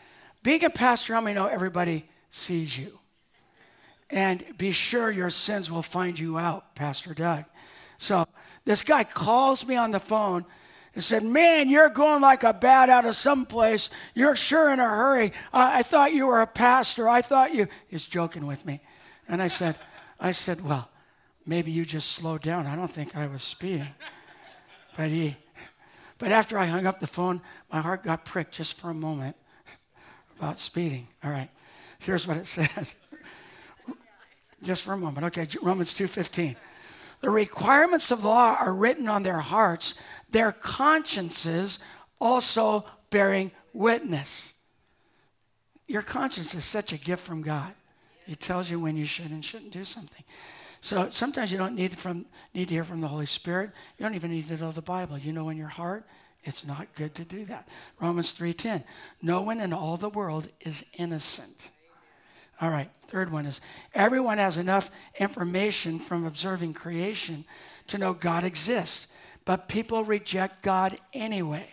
being 0.42 0.64
a 0.64 0.70
pastor, 0.70 1.14
how 1.14 1.20
many 1.20 1.34
know 1.34 1.46
everybody 1.46 2.08
sees 2.30 2.78
you? 2.78 2.98
And 4.10 4.44
be 4.56 4.70
sure 4.70 5.10
your 5.10 5.30
sins 5.30 5.70
will 5.70 5.82
find 5.82 6.16
you 6.18 6.38
out, 6.38 6.76
Pastor 6.76 7.12
Doug. 7.12 7.44
So 7.98 8.26
this 8.64 8.82
guy 8.82 9.02
calls 9.02 9.66
me 9.66 9.74
on 9.76 9.90
the 9.90 9.98
phone 9.98 10.44
and 10.96 11.04
said, 11.04 11.22
Man, 11.22 11.68
you're 11.68 11.90
going 11.90 12.22
like 12.22 12.42
a 12.42 12.54
bat 12.54 12.88
out 12.88 13.04
of 13.04 13.14
someplace. 13.14 13.90
You're 14.14 14.34
sure 14.34 14.72
in 14.72 14.80
a 14.80 14.88
hurry. 14.88 15.34
I, 15.52 15.82
thought 15.82 16.14
you 16.14 16.26
were 16.26 16.40
a 16.40 16.46
pastor. 16.46 17.06
I 17.06 17.20
thought 17.20 17.54
you. 17.54 17.68
He's 17.86 18.06
joking 18.06 18.46
with 18.46 18.64
me. 18.64 18.80
And 19.28 19.42
I 19.42 19.48
said, 19.48 19.78
I 20.18 20.32
said, 20.32 20.64
Well, 20.64 20.88
maybe 21.44 21.70
you 21.70 21.84
just 21.84 22.12
slowed 22.12 22.40
down. 22.40 22.66
I 22.66 22.74
don't 22.74 22.90
think 22.90 23.14
I 23.14 23.26
was 23.26 23.42
speeding. 23.42 23.94
But 24.96 25.10
he, 25.10 25.36
but 26.16 26.32
after 26.32 26.58
I 26.58 26.64
hung 26.64 26.86
up 26.86 26.98
the 26.98 27.06
phone, 27.06 27.42
my 27.70 27.82
heart 27.82 28.02
got 28.02 28.24
pricked 28.24 28.54
just 28.54 28.80
for 28.80 28.88
a 28.88 28.94
moment 28.94 29.36
about 30.38 30.58
speeding. 30.58 31.08
All 31.22 31.30
right, 31.30 31.50
here's 31.98 32.26
what 32.26 32.38
it 32.38 32.46
says. 32.46 32.96
Just 34.62 34.82
for 34.82 34.94
a 34.94 34.98
moment. 34.98 35.26
Okay, 35.26 35.46
Romans 35.60 35.92
2:15. 35.92 36.56
The 37.20 37.30
requirements 37.30 38.10
of 38.10 38.22
the 38.22 38.28
law 38.28 38.56
are 38.58 38.74
written 38.74 39.08
on 39.08 39.22
their 39.22 39.40
hearts, 39.40 39.94
their 40.30 40.52
consciences 40.52 41.78
also 42.20 42.84
bearing 43.10 43.50
witness. 43.72 44.54
Your 45.86 46.02
conscience 46.02 46.54
is 46.54 46.64
such 46.64 46.92
a 46.92 46.98
gift 46.98 47.24
from 47.24 47.42
God. 47.42 47.72
It 48.26 48.40
tells 48.40 48.70
you 48.70 48.80
when 48.80 48.96
you 48.96 49.04
should 49.04 49.30
and 49.30 49.44
shouldn't 49.44 49.72
do 49.72 49.84
something. 49.84 50.24
So 50.80 51.10
sometimes 51.10 51.52
you 51.52 51.58
don't 51.58 51.74
need, 51.74 51.96
from, 51.96 52.26
need 52.54 52.68
to 52.68 52.74
hear 52.74 52.84
from 52.84 53.00
the 53.00 53.08
Holy 53.08 53.26
Spirit. 53.26 53.70
You 53.98 54.04
don't 54.04 54.14
even 54.14 54.30
need 54.30 54.48
to 54.48 54.56
know 54.56 54.72
the 54.72 54.82
Bible. 54.82 55.18
You 55.18 55.32
know 55.32 55.48
in 55.48 55.56
your 55.56 55.68
heart 55.68 56.04
it's 56.46 56.64
not 56.64 56.94
good 56.94 57.14
to 57.16 57.24
do 57.24 57.44
that. 57.46 57.68
Romans 58.00 58.32
3:10. 58.32 58.84
No 59.20 59.42
one 59.42 59.60
in 59.60 59.72
all 59.72 59.96
the 59.96 60.08
world 60.08 60.48
is 60.60 60.86
innocent. 60.94 61.72
All 62.60 62.70
right, 62.70 62.88
third 63.08 63.30
one 63.30 63.46
is 63.46 63.60
everyone 63.94 64.38
has 64.38 64.56
enough 64.56 64.90
information 65.18 65.98
from 65.98 66.24
observing 66.24 66.74
creation 66.74 67.44
to 67.88 67.98
know 67.98 68.14
God 68.14 68.44
exists, 68.44 69.08
but 69.46 69.68
people 69.68 70.04
reject 70.04 70.60
God 70.60 70.98
anyway. 71.14 71.64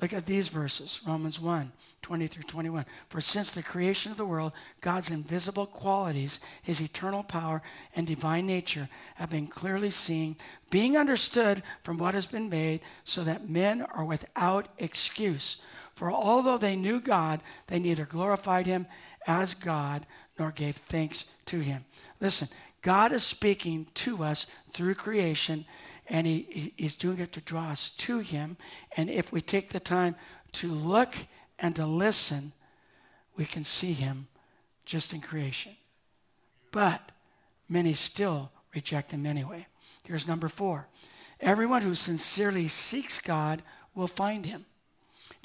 Look 0.00 0.12
at 0.12 0.26
these 0.26 0.48
verses 0.48 1.00
Romans 1.04 1.40
1 1.40 1.72
20 2.02 2.28
through 2.28 2.44
21. 2.44 2.84
For 3.08 3.20
since 3.20 3.50
the 3.50 3.64
creation 3.64 4.12
of 4.12 4.18
the 4.18 4.24
world, 4.24 4.52
God's 4.80 5.10
invisible 5.10 5.66
qualities, 5.66 6.38
his 6.62 6.80
eternal 6.80 7.24
power 7.24 7.62
and 7.96 8.06
divine 8.06 8.46
nature, 8.46 8.88
have 9.16 9.30
been 9.30 9.48
clearly 9.48 9.90
seen, 9.90 10.36
being 10.70 10.96
understood 10.96 11.64
from 11.82 11.98
what 11.98 12.14
has 12.14 12.26
been 12.26 12.48
made, 12.48 12.80
so 13.02 13.24
that 13.24 13.50
men 13.50 13.82
are 13.82 14.04
without 14.04 14.68
excuse. 14.78 15.60
For 15.96 16.12
although 16.12 16.58
they 16.58 16.76
knew 16.76 17.00
God, 17.00 17.40
they 17.66 17.80
neither 17.80 18.04
glorified 18.04 18.66
him 18.66 18.86
as 19.26 19.54
God 19.54 20.06
nor 20.38 20.52
gave 20.52 20.76
thanks 20.76 21.24
to 21.46 21.58
him. 21.58 21.86
Listen, 22.20 22.46
God 22.82 23.10
is 23.10 23.24
speaking 23.24 23.88
to 23.94 24.22
us 24.22 24.46
through 24.70 24.94
creation, 24.94 25.64
and 26.08 26.26
he, 26.26 26.72
he's 26.76 26.96
doing 26.96 27.18
it 27.18 27.32
to 27.32 27.40
draw 27.40 27.70
us 27.70 27.90
to 27.90 28.20
him. 28.20 28.56
And 28.96 29.10
if 29.10 29.32
we 29.32 29.40
take 29.40 29.70
the 29.70 29.80
time 29.80 30.14
to 30.52 30.70
look 30.70 31.14
and 31.58 31.74
to 31.76 31.86
listen, 31.86 32.52
we 33.36 33.44
can 33.44 33.64
see 33.64 33.92
him 33.92 34.28
just 34.84 35.12
in 35.12 35.20
creation. 35.20 35.72
But 36.70 37.12
many 37.68 37.94
still 37.94 38.50
reject 38.74 39.12
him 39.12 39.26
anyway. 39.26 39.66
Here's 40.04 40.28
number 40.28 40.48
four 40.48 40.88
everyone 41.40 41.82
who 41.82 41.94
sincerely 41.94 42.68
seeks 42.68 43.20
God 43.20 43.62
will 43.94 44.06
find 44.06 44.46
him. 44.46 44.64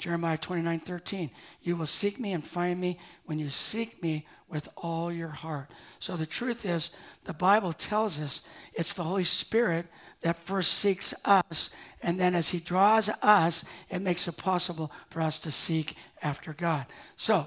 Jeremiah 0.02 0.36
29 0.36 0.80
13. 0.80 1.30
You 1.62 1.76
will 1.76 1.86
seek 1.86 2.18
me 2.18 2.32
and 2.32 2.44
find 2.44 2.80
me 2.80 2.98
when 3.24 3.38
you 3.38 3.48
seek 3.48 4.02
me 4.02 4.26
with 4.48 4.68
all 4.74 5.12
your 5.12 5.28
heart. 5.28 5.70
So 6.00 6.16
the 6.16 6.26
truth 6.26 6.66
is, 6.66 6.90
the 7.22 7.32
Bible 7.32 7.72
tells 7.72 8.20
us 8.20 8.42
it's 8.74 8.94
the 8.94 9.04
Holy 9.04 9.22
Spirit 9.22 9.86
that 10.22 10.42
first 10.42 10.72
seeks 10.72 11.14
us, 11.24 11.70
and 12.02 12.18
then 12.18 12.34
as 12.34 12.48
He 12.48 12.58
draws 12.58 13.10
us, 13.22 13.64
it 13.90 14.00
makes 14.02 14.26
it 14.26 14.36
possible 14.36 14.90
for 15.08 15.22
us 15.22 15.38
to 15.38 15.52
seek 15.52 15.94
after 16.20 16.52
God. 16.52 16.86
So, 17.14 17.46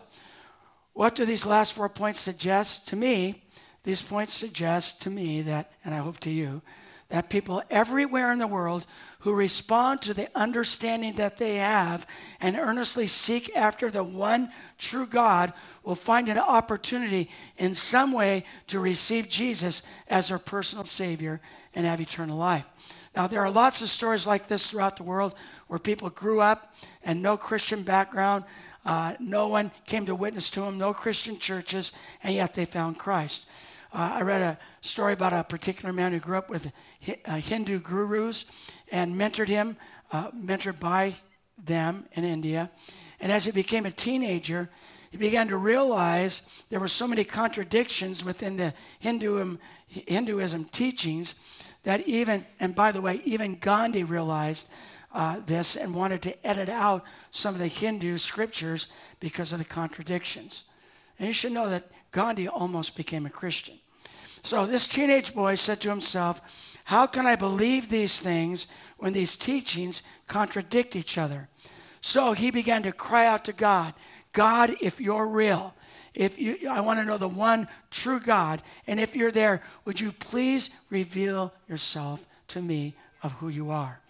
what 0.94 1.14
do 1.14 1.26
these 1.26 1.46
last 1.46 1.74
four 1.74 1.90
points 1.90 2.22
suggest? 2.22 2.88
To 2.88 2.96
me, 2.96 3.44
these 3.84 4.02
points 4.02 4.34
suggest 4.34 5.02
to 5.02 5.10
me 5.10 5.42
that, 5.42 5.74
and 5.84 5.94
I 5.94 5.98
hope 5.98 6.22
to 6.22 6.30
you, 6.30 6.62
that 7.10 7.30
people 7.30 7.62
everywhere 7.70 8.32
in 8.32 8.40
the 8.40 8.48
world 8.48 8.86
who 9.20 9.34
respond 9.34 10.02
to 10.02 10.14
the 10.14 10.30
understanding 10.36 11.16
that 11.16 11.38
they 11.38 11.56
have 11.56 12.06
and 12.40 12.56
earnestly 12.56 13.08
seek 13.08 13.56
after 13.56 13.90
the 13.90 14.04
one 14.04 14.52
true 14.78 15.06
God 15.06 15.54
will 15.84 15.96
find 15.96 16.30
an 16.30 16.38
opportunity 16.38 17.30
in 17.58 17.74
some 17.74 18.12
way 18.12 18.46
to 18.68 18.80
receive 18.80 19.30
Jesus 19.30 19.84
as 20.08 20.30
their 20.30 20.40
personal 20.40 20.86
Savior 20.86 21.42
and 21.74 21.86
have 21.86 22.02
eternal 22.02 22.38
life. 22.38 22.68
Now, 23.16 23.28
there 23.28 23.42
are 23.42 23.52
lots 23.52 23.82
of 23.82 23.90
stories 23.90 24.28
like 24.28 24.48
this 24.48 24.70
throughout 24.70 24.98
the 24.98 25.04
world 25.04 25.36
where 25.68 25.80
people 25.80 26.10
grew 26.10 26.42
up 26.42 26.76
and 27.04 27.22
no 27.22 27.38
Christian 27.38 27.84
background, 27.84 28.44
uh, 28.86 29.16
no 29.20 29.48
one 29.48 29.72
came 29.86 30.06
to 30.06 30.14
witness 30.14 30.50
to 30.52 30.62
them, 30.62 30.78
no 30.78 30.94
Christian 30.94 31.40
churches, 31.40 31.92
and 32.24 32.36
yet 32.36 32.54
they 32.54 32.66
found 32.66 33.00
Christ. 33.00 33.48
Uh, 33.96 34.16
I 34.16 34.22
read 34.24 34.42
a 34.42 34.58
story 34.82 35.14
about 35.14 35.32
a 35.32 35.42
particular 35.46 35.94
man 35.94 36.12
who 36.12 36.20
grew 36.20 36.38
up 36.38 36.50
with 36.50 36.70
uh, 37.24 37.36
Hindu 37.36 37.80
gurus 37.80 38.44
and 38.92 39.16
mentored 39.16 39.48
him, 39.48 39.78
uh, 40.12 40.32
mentored 40.32 40.82
by 40.82 41.14
them 41.58 42.04
in 42.12 42.26
India. 42.26 42.70
And 43.22 43.32
as 43.32 43.46
he 43.46 43.54
became 43.54 43.86
a 43.86 43.92
teenager, 43.92 44.70
he 45.12 45.18
began 45.18 45.48
to 45.48 45.56
realize 45.56 46.42
there 46.70 46.82
were 46.82 46.90
so 46.90 47.08
many 47.08 47.24
contradictions 47.24 48.26
within 48.26 48.58
the 48.58 48.74
Hinduism, 49.00 49.60
Hinduism 49.88 50.66
teachings 50.66 51.36
that 51.84 52.06
even, 52.06 52.44
and 52.60 52.76
by 52.76 52.92
the 52.92 53.00
way, 53.00 53.22
even 53.24 53.56
Gandhi 53.56 54.04
realized 54.04 54.68
uh, 55.14 55.40
this 55.46 55.78
and 55.78 55.96
wanted 55.96 56.22
to 56.24 56.46
edit 56.46 56.68
out 56.68 57.06
some 57.32 57.54
of 57.54 57.62
the 57.62 57.68
Hindu 57.68 58.18
scriptures 58.18 58.90
because 59.22 59.54
of 59.54 59.60
the 59.60 59.64
contradictions. 59.64 60.66
And 61.18 61.28
you 61.28 61.34
should 61.34 61.54
know 61.54 61.70
that 61.70 61.90
Gandhi 62.12 62.50
almost 62.50 62.98
became 62.98 63.26
a 63.26 63.30
Christian. 63.30 63.80
So 64.46 64.68
this 64.68 64.88
teenage 64.88 65.34
boy 65.34 65.56
said 65.56 65.82
to 65.82 65.90
himself, 65.90 66.78
How 66.84 67.08
can 67.08 67.26
I 67.26 67.36
believe 67.36 67.90
these 67.90 68.20
things 68.20 68.68
when 68.98 69.12
these 69.12 69.36
teachings 69.36 70.04
contradict 70.28 70.96
each 70.96 71.18
other? 71.18 71.50
So 72.00 72.34
he 72.34 72.52
began 72.52 72.84
to 72.84 72.92
cry 72.92 73.26
out 73.26 73.46
to 73.46 73.54
God 73.54 73.96
God, 74.34 74.76
if 74.82 75.02
you're 75.02 75.28
real, 75.28 75.74
if 76.14 76.38
you, 76.38 76.70
I 76.70 76.82
want 76.82 77.00
to 77.00 77.06
know 77.06 77.18
the 77.18 77.28
one 77.28 77.68
true 77.90 78.20
God, 78.20 78.62
and 78.86 79.00
if 79.00 79.16
you're 79.16 79.32
there, 79.32 79.64
would 79.86 80.00
you 80.00 80.12
please 80.12 80.70
reveal 80.90 81.54
yourself 81.68 82.26
to 82.50 82.62
me 82.62 82.94
of 83.24 83.32
who 83.34 83.48
you 83.48 83.72
are? 83.72 84.02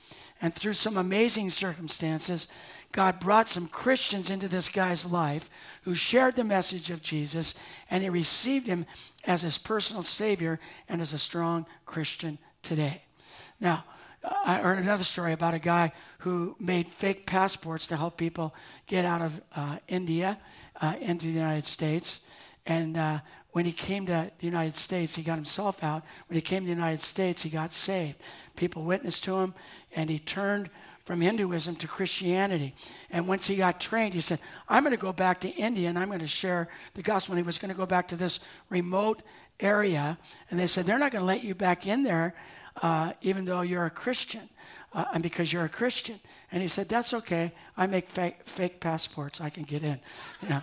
And 0.41 0.53
through 0.53 0.73
some 0.73 0.97
amazing 0.97 1.51
circumstances, 1.51 2.47
God 2.95 3.19
brought 3.19 3.49
some 3.49 3.67
Christians 3.67 4.29
into 4.29 4.47
this 4.47 4.69
guy's 4.69 5.05
life 5.05 5.49
who 5.81 5.95
shared 5.95 6.37
the 6.37 6.45
message 6.45 6.89
of 6.89 7.01
Jesus, 7.01 7.53
and 7.91 8.01
he 8.01 8.09
received 8.09 8.67
him 8.67 8.85
as 9.25 9.41
his 9.41 9.57
personal 9.57 10.01
Savior 10.01 10.61
and 10.87 11.01
as 11.01 11.11
a 11.11 11.19
strong 11.19 11.65
Christian 11.85 12.37
today. 12.61 13.01
Now, 13.59 13.83
I 14.23 14.59
heard 14.59 14.79
another 14.79 15.03
story 15.03 15.33
about 15.33 15.53
a 15.53 15.59
guy 15.59 15.91
who 16.19 16.55
made 16.57 16.87
fake 16.87 17.25
passports 17.25 17.85
to 17.87 17.97
help 17.97 18.15
people 18.15 18.55
get 18.87 19.03
out 19.03 19.21
of 19.21 19.41
uh, 19.53 19.79
India 19.89 20.39
uh, 20.79 20.95
into 21.01 21.25
the 21.25 21.33
United 21.33 21.65
States. 21.65 22.21
And 22.65 22.95
uh, 22.95 23.19
when 23.51 23.65
he 23.65 23.73
came 23.73 24.05
to 24.05 24.31
the 24.39 24.45
United 24.45 24.75
States, 24.75 25.17
he 25.17 25.21
got 25.21 25.35
himself 25.35 25.83
out. 25.83 26.03
When 26.27 26.35
he 26.35 26.41
came 26.41 26.61
to 26.61 26.67
the 26.67 26.73
United 26.73 27.01
States, 27.01 27.43
he 27.43 27.49
got 27.49 27.73
saved. 27.73 28.19
People 28.55 28.83
witnessed 28.83 29.25
to 29.25 29.35
him, 29.39 29.53
and 29.93 30.09
he 30.09 30.17
turned 30.17 30.69
from 31.05 31.21
Hinduism 31.21 31.75
to 31.77 31.87
Christianity. 31.87 32.73
And 33.11 33.27
once 33.27 33.47
he 33.47 33.55
got 33.55 33.79
trained, 33.79 34.13
he 34.13 34.21
said, 34.21 34.39
I'm 34.67 34.83
going 34.83 34.95
to 34.95 35.01
go 35.01 35.13
back 35.13 35.41
to 35.41 35.49
India 35.49 35.87
and 35.87 35.97
I'm 35.97 36.07
going 36.07 36.19
to 36.19 36.27
share 36.27 36.67
the 36.95 37.01
gospel. 37.01 37.33
And 37.33 37.43
he 37.43 37.45
was 37.45 37.57
going 37.57 37.71
to 37.71 37.77
go 37.77 37.85
back 37.85 38.07
to 38.09 38.15
this 38.15 38.39
remote 38.69 39.21
area. 39.59 40.17
And 40.49 40.59
they 40.59 40.67
said, 40.67 40.85
They're 40.85 40.99
not 40.99 41.11
going 41.11 41.21
to 41.21 41.27
let 41.27 41.43
you 41.43 41.55
back 41.55 41.87
in 41.87 42.03
there 42.03 42.35
uh, 42.81 43.13
even 43.21 43.45
though 43.45 43.61
you're 43.61 43.85
a 43.85 43.89
Christian, 43.89 44.49
uh, 44.93 45.05
and 45.13 45.23
because 45.23 45.51
you're 45.51 45.65
a 45.65 45.69
Christian. 45.69 46.19
And 46.51 46.61
he 46.61 46.67
said, 46.67 46.89
That's 46.89 47.13
okay. 47.13 47.51
I 47.77 47.87
make 47.87 48.09
fake, 48.09 48.37
fake 48.43 48.79
passports. 48.79 49.41
I 49.41 49.49
can 49.49 49.63
get 49.63 49.83
in. 49.83 49.99
You 50.41 50.49
know? 50.49 50.61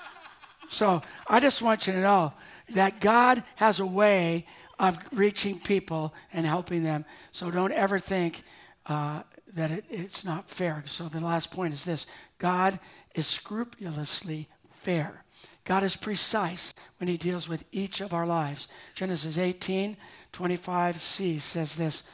so 0.68 1.02
I 1.26 1.40
just 1.40 1.62
want 1.62 1.86
you 1.86 1.92
to 1.94 2.00
know 2.00 2.32
that 2.74 3.00
God 3.00 3.42
has 3.56 3.80
a 3.80 3.86
way 3.86 4.46
of 4.78 4.98
reaching 5.12 5.58
people 5.58 6.14
and 6.32 6.46
helping 6.46 6.82
them. 6.82 7.04
So 7.32 7.50
don't 7.50 7.72
ever 7.72 7.98
think 7.98 8.42
uh, 8.86 9.22
that 9.54 9.70
it, 9.70 9.84
it's 9.90 10.24
not 10.24 10.50
fair. 10.50 10.82
So 10.86 11.04
the 11.04 11.20
last 11.20 11.50
point 11.50 11.74
is 11.74 11.84
this 11.84 12.06
God 12.38 12.78
is 13.14 13.26
scrupulously 13.26 14.48
fair. 14.70 15.24
God 15.64 15.82
is 15.82 15.96
precise 15.96 16.72
when 16.98 17.08
he 17.08 17.16
deals 17.16 17.48
with 17.48 17.66
each 17.72 18.00
of 18.00 18.14
our 18.14 18.26
lives. 18.26 18.68
Genesis 18.94 19.36
18 19.38 19.96
25c 20.32 21.38
says 21.40 21.76
this 21.76 22.08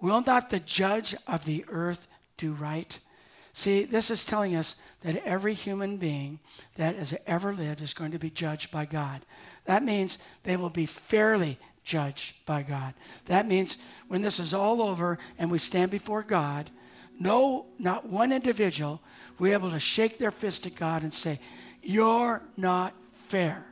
Will 0.00 0.22
not 0.22 0.50
the 0.50 0.60
judge 0.60 1.14
of 1.26 1.44
the 1.44 1.64
earth 1.68 2.06
do 2.36 2.52
right? 2.52 2.98
See, 3.52 3.84
this 3.84 4.10
is 4.10 4.24
telling 4.24 4.54
us 4.54 4.76
that 5.00 5.16
every 5.24 5.54
human 5.54 5.96
being 5.96 6.38
that 6.76 6.96
has 6.96 7.16
ever 7.26 7.52
lived 7.54 7.80
is 7.80 7.94
going 7.94 8.12
to 8.12 8.18
be 8.18 8.30
judged 8.30 8.70
by 8.70 8.84
God. 8.84 9.22
That 9.64 9.82
means 9.82 10.18
they 10.44 10.56
will 10.56 10.70
be 10.70 10.86
fairly 10.86 11.58
judged 11.82 12.44
by 12.46 12.62
God. 12.62 12.94
That 13.24 13.48
means 13.48 13.78
when 14.06 14.22
this 14.22 14.38
is 14.38 14.54
all 14.54 14.82
over 14.82 15.18
and 15.38 15.50
we 15.50 15.58
stand 15.58 15.90
before 15.90 16.22
God, 16.22 16.70
no, 17.18 17.66
not 17.78 18.06
one 18.06 18.32
individual 18.32 19.00
will 19.38 19.46
be 19.46 19.52
able 19.52 19.70
to 19.70 19.80
shake 19.80 20.18
their 20.18 20.30
fist 20.30 20.66
at 20.66 20.74
God 20.74 21.02
and 21.02 21.12
say, 21.12 21.40
You're 21.82 22.42
not 22.56 22.94
fair. 23.26 23.64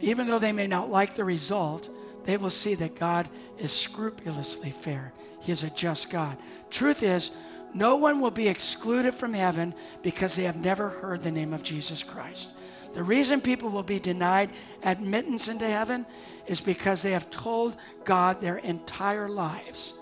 Even 0.00 0.26
though 0.26 0.38
they 0.38 0.52
may 0.52 0.66
not 0.66 0.90
like 0.90 1.14
the 1.14 1.24
result, 1.24 1.88
they 2.24 2.36
will 2.36 2.50
see 2.50 2.74
that 2.74 2.98
God 2.98 3.28
is 3.58 3.72
scrupulously 3.72 4.70
fair. 4.70 5.12
He 5.40 5.52
is 5.52 5.62
a 5.62 5.70
just 5.70 6.10
God. 6.10 6.36
Truth 6.70 7.02
is, 7.02 7.30
no 7.74 7.96
one 7.96 8.20
will 8.20 8.30
be 8.30 8.48
excluded 8.48 9.14
from 9.14 9.32
heaven 9.32 9.74
because 10.02 10.36
they 10.36 10.44
have 10.44 10.56
never 10.56 10.88
heard 10.88 11.22
the 11.22 11.30
name 11.30 11.52
of 11.52 11.62
Jesus 11.62 12.02
Christ. 12.02 12.50
The 12.92 13.02
reason 13.02 13.40
people 13.40 13.70
will 13.70 13.82
be 13.82 13.98
denied 13.98 14.50
admittance 14.82 15.48
into 15.48 15.66
heaven 15.66 16.04
is 16.46 16.60
because 16.60 17.02
they 17.02 17.12
have 17.12 17.30
told 17.30 17.76
God 18.04 18.40
their 18.40 18.58
entire 18.58 19.28
lives, 19.28 19.94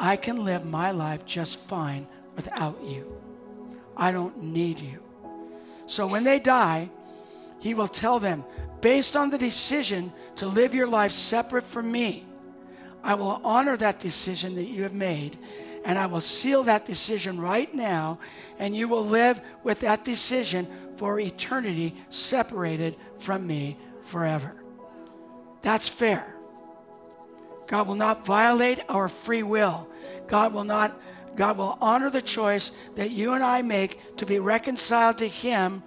I 0.00 0.16
can 0.16 0.44
live 0.44 0.64
my 0.64 0.92
life 0.92 1.26
just 1.26 1.60
fine 1.60 2.06
without 2.34 2.82
you. 2.82 3.20
I 3.94 4.12
don't 4.12 4.42
need 4.42 4.80
you. 4.80 5.02
So 5.86 6.06
when 6.06 6.24
they 6.24 6.38
die, 6.38 6.88
He 7.58 7.74
will 7.74 7.86
tell 7.86 8.18
them, 8.18 8.44
based 8.80 9.14
on 9.14 9.28
the 9.28 9.36
decision 9.36 10.10
to 10.36 10.46
live 10.46 10.74
your 10.74 10.86
life 10.86 11.12
separate 11.12 11.66
from 11.66 11.92
me, 11.92 12.24
I 13.02 13.14
will 13.14 13.42
honor 13.44 13.76
that 13.76 13.98
decision 13.98 14.54
that 14.54 14.68
you 14.68 14.84
have 14.84 14.94
made, 14.94 15.36
and 15.84 15.98
I 15.98 16.06
will 16.06 16.22
seal 16.22 16.62
that 16.62 16.86
decision 16.86 17.38
right 17.38 17.72
now, 17.74 18.20
and 18.58 18.74
you 18.74 18.88
will 18.88 19.04
live 19.04 19.42
with 19.62 19.80
that 19.80 20.02
decision 20.02 20.66
for 20.96 21.20
eternity, 21.20 21.94
separated 22.08 22.96
from 23.18 23.46
me 23.46 23.76
forever. 24.02 24.54
That's 25.60 25.88
fair. 25.88 26.34
God 27.66 27.86
will 27.86 27.94
not 27.94 28.24
violate 28.24 28.80
our 28.88 29.08
free 29.08 29.42
will. 29.42 29.89
God 30.30 30.54
will 30.54 30.64
not 30.64 30.98
God 31.36 31.58
will 31.58 31.78
honor 31.80 32.10
the 32.10 32.20
choice 32.20 32.72
that 32.96 33.10
you 33.10 33.34
and 33.34 33.42
I 33.42 33.62
make 33.62 34.16
to 34.16 34.26
be 34.26 34.38
reconciled 34.40 35.18
to 35.18 35.28
him 35.28 35.82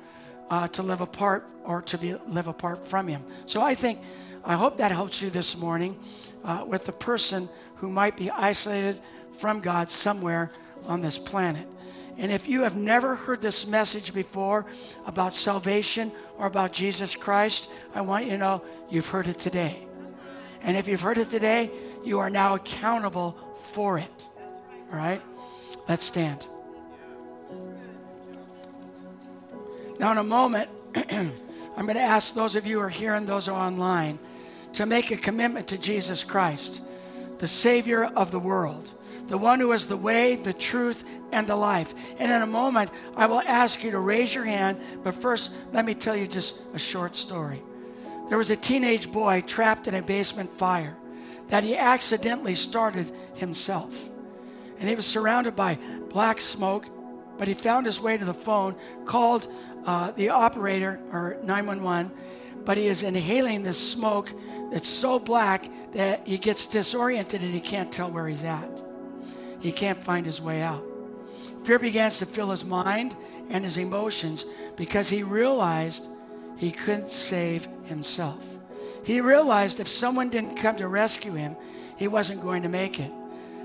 uh, 0.49 0.67
to 0.69 0.83
live 0.83 1.01
apart 1.01 1.47
or 1.63 1.81
to 1.81 1.97
be, 1.97 2.15
live 2.27 2.47
apart 2.47 2.85
from 2.85 3.07
Him. 3.07 3.23
So 3.45 3.61
I 3.61 3.75
think, 3.75 3.99
I 4.43 4.53
hope 4.55 4.77
that 4.77 4.91
helps 4.91 5.21
you 5.21 5.29
this 5.29 5.57
morning 5.57 5.97
uh, 6.43 6.65
with 6.67 6.85
the 6.85 6.91
person 6.91 7.49
who 7.77 7.89
might 7.89 8.17
be 8.17 8.29
isolated 8.29 8.99
from 9.31 9.61
God 9.61 9.89
somewhere 9.89 10.51
on 10.85 11.01
this 11.01 11.17
planet. 11.17 11.67
And 12.17 12.31
if 12.31 12.47
you 12.47 12.61
have 12.61 12.75
never 12.75 13.15
heard 13.15 13.41
this 13.41 13.65
message 13.65 14.13
before 14.13 14.67
about 15.07 15.33
salvation 15.33 16.11
or 16.37 16.45
about 16.45 16.71
Jesus 16.71 17.15
Christ, 17.15 17.69
I 17.95 18.01
want 18.01 18.25
you 18.25 18.31
to 18.31 18.37
know 18.37 18.63
you've 18.89 19.09
heard 19.09 19.27
it 19.27 19.39
today. 19.39 19.87
And 20.61 20.77
if 20.77 20.87
you've 20.87 21.01
heard 21.01 21.17
it 21.17 21.31
today, 21.31 21.71
you 22.03 22.19
are 22.19 22.29
now 22.29 22.55
accountable 22.55 23.37
for 23.71 23.97
it. 23.97 24.29
All 24.93 24.99
right? 24.99 25.21
Let's 25.89 26.05
stand. 26.05 26.45
Now, 29.99 30.11
in 30.11 30.19
a 30.19 30.23
moment, 30.23 30.69
I'm 30.95 31.85
going 31.85 31.95
to 31.95 32.01
ask 32.01 32.35
those 32.35 32.55
of 32.55 32.67
you 32.67 32.77
who 32.77 32.85
are 32.85 32.89
here 32.89 33.15
and 33.15 33.27
those 33.27 33.47
who 33.47 33.53
are 33.53 33.67
online 33.67 34.19
to 34.73 34.85
make 34.85 35.09
a 35.09 35.17
commitment 35.17 35.67
to 35.69 35.77
Jesus 35.77 36.23
Christ, 36.23 36.83
the 37.39 37.47
Savior 37.47 38.03
of 38.03 38.31
the 38.31 38.39
world, 38.39 38.91
the 39.27 39.37
one 39.37 39.59
who 39.59 39.71
is 39.71 39.87
the 39.87 39.97
way, 39.97 40.35
the 40.35 40.53
truth, 40.53 41.03
and 41.31 41.47
the 41.47 41.55
life. 41.55 41.95
And 42.19 42.31
in 42.31 42.41
a 42.43 42.47
moment, 42.47 42.91
I 43.15 43.25
will 43.25 43.41
ask 43.41 43.83
you 43.83 43.91
to 43.91 43.99
raise 43.99 44.35
your 44.35 44.45
hand, 44.45 44.79
but 45.03 45.15
first, 45.15 45.51
let 45.71 45.85
me 45.85 45.95
tell 45.95 46.15
you 46.15 46.27
just 46.27 46.61
a 46.75 46.79
short 46.79 47.15
story. 47.15 47.63
There 48.29 48.37
was 48.37 48.51
a 48.51 48.55
teenage 48.55 49.11
boy 49.11 49.41
trapped 49.41 49.87
in 49.87 49.95
a 49.95 50.01
basement 50.03 50.51
fire 50.55 50.95
that 51.47 51.63
he 51.63 51.75
accidentally 51.75 52.55
started 52.55 53.11
himself. 53.35 54.09
And 54.83 54.89
he 54.89 54.97
was 54.97 55.05
surrounded 55.05 55.55
by 55.55 55.79
black 56.09 56.41
smoke, 56.41 56.89
but 57.37 57.47
he 57.47 57.53
found 57.53 57.85
his 57.85 58.01
way 58.01 58.17
to 58.17 58.25
the 58.25 58.33
phone, 58.33 58.75
called 59.05 59.47
uh, 59.85 60.11
the 60.11 60.27
operator 60.27 60.99
or 61.09 61.37
911, 61.41 62.11
but 62.65 62.77
he 62.77 62.87
is 62.87 63.01
inhaling 63.01 63.63
this 63.63 63.79
smoke 63.79 64.29
that's 64.73 64.89
so 64.89 65.19
black 65.19 65.69
that 65.93 66.27
he 66.27 66.37
gets 66.37 66.67
disoriented 66.67 67.41
and 67.41 67.53
he 67.53 67.61
can't 67.61 67.93
tell 67.93 68.11
where 68.11 68.27
he's 68.27 68.43
at. 68.43 68.83
He 69.61 69.71
can't 69.71 70.03
find 70.03 70.25
his 70.25 70.41
way 70.41 70.61
out. 70.61 70.83
Fear 71.63 71.79
begins 71.79 72.17
to 72.17 72.25
fill 72.25 72.51
his 72.51 72.65
mind 72.65 73.15
and 73.49 73.63
his 73.63 73.77
emotions 73.77 74.45
because 74.75 75.07
he 75.07 75.23
realized 75.23 76.09
he 76.57 76.71
couldn't 76.71 77.07
save 77.07 77.69
himself. 77.85 78.59
He 79.05 79.21
realized 79.21 79.79
if 79.79 79.87
someone 79.87 80.27
didn't 80.27 80.57
come 80.57 80.75
to 80.75 80.89
rescue 80.89 81.35
him, 81.35 81.55
he 81.97 82.09
wasn't 82.09 82.41
going 82.41 82.63
to 82.63 82.69
make 82.69 82.99
it. 82.99 83.13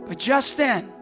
But 0.07 0.21
just 0.21 0.57
then, 0.57 0.93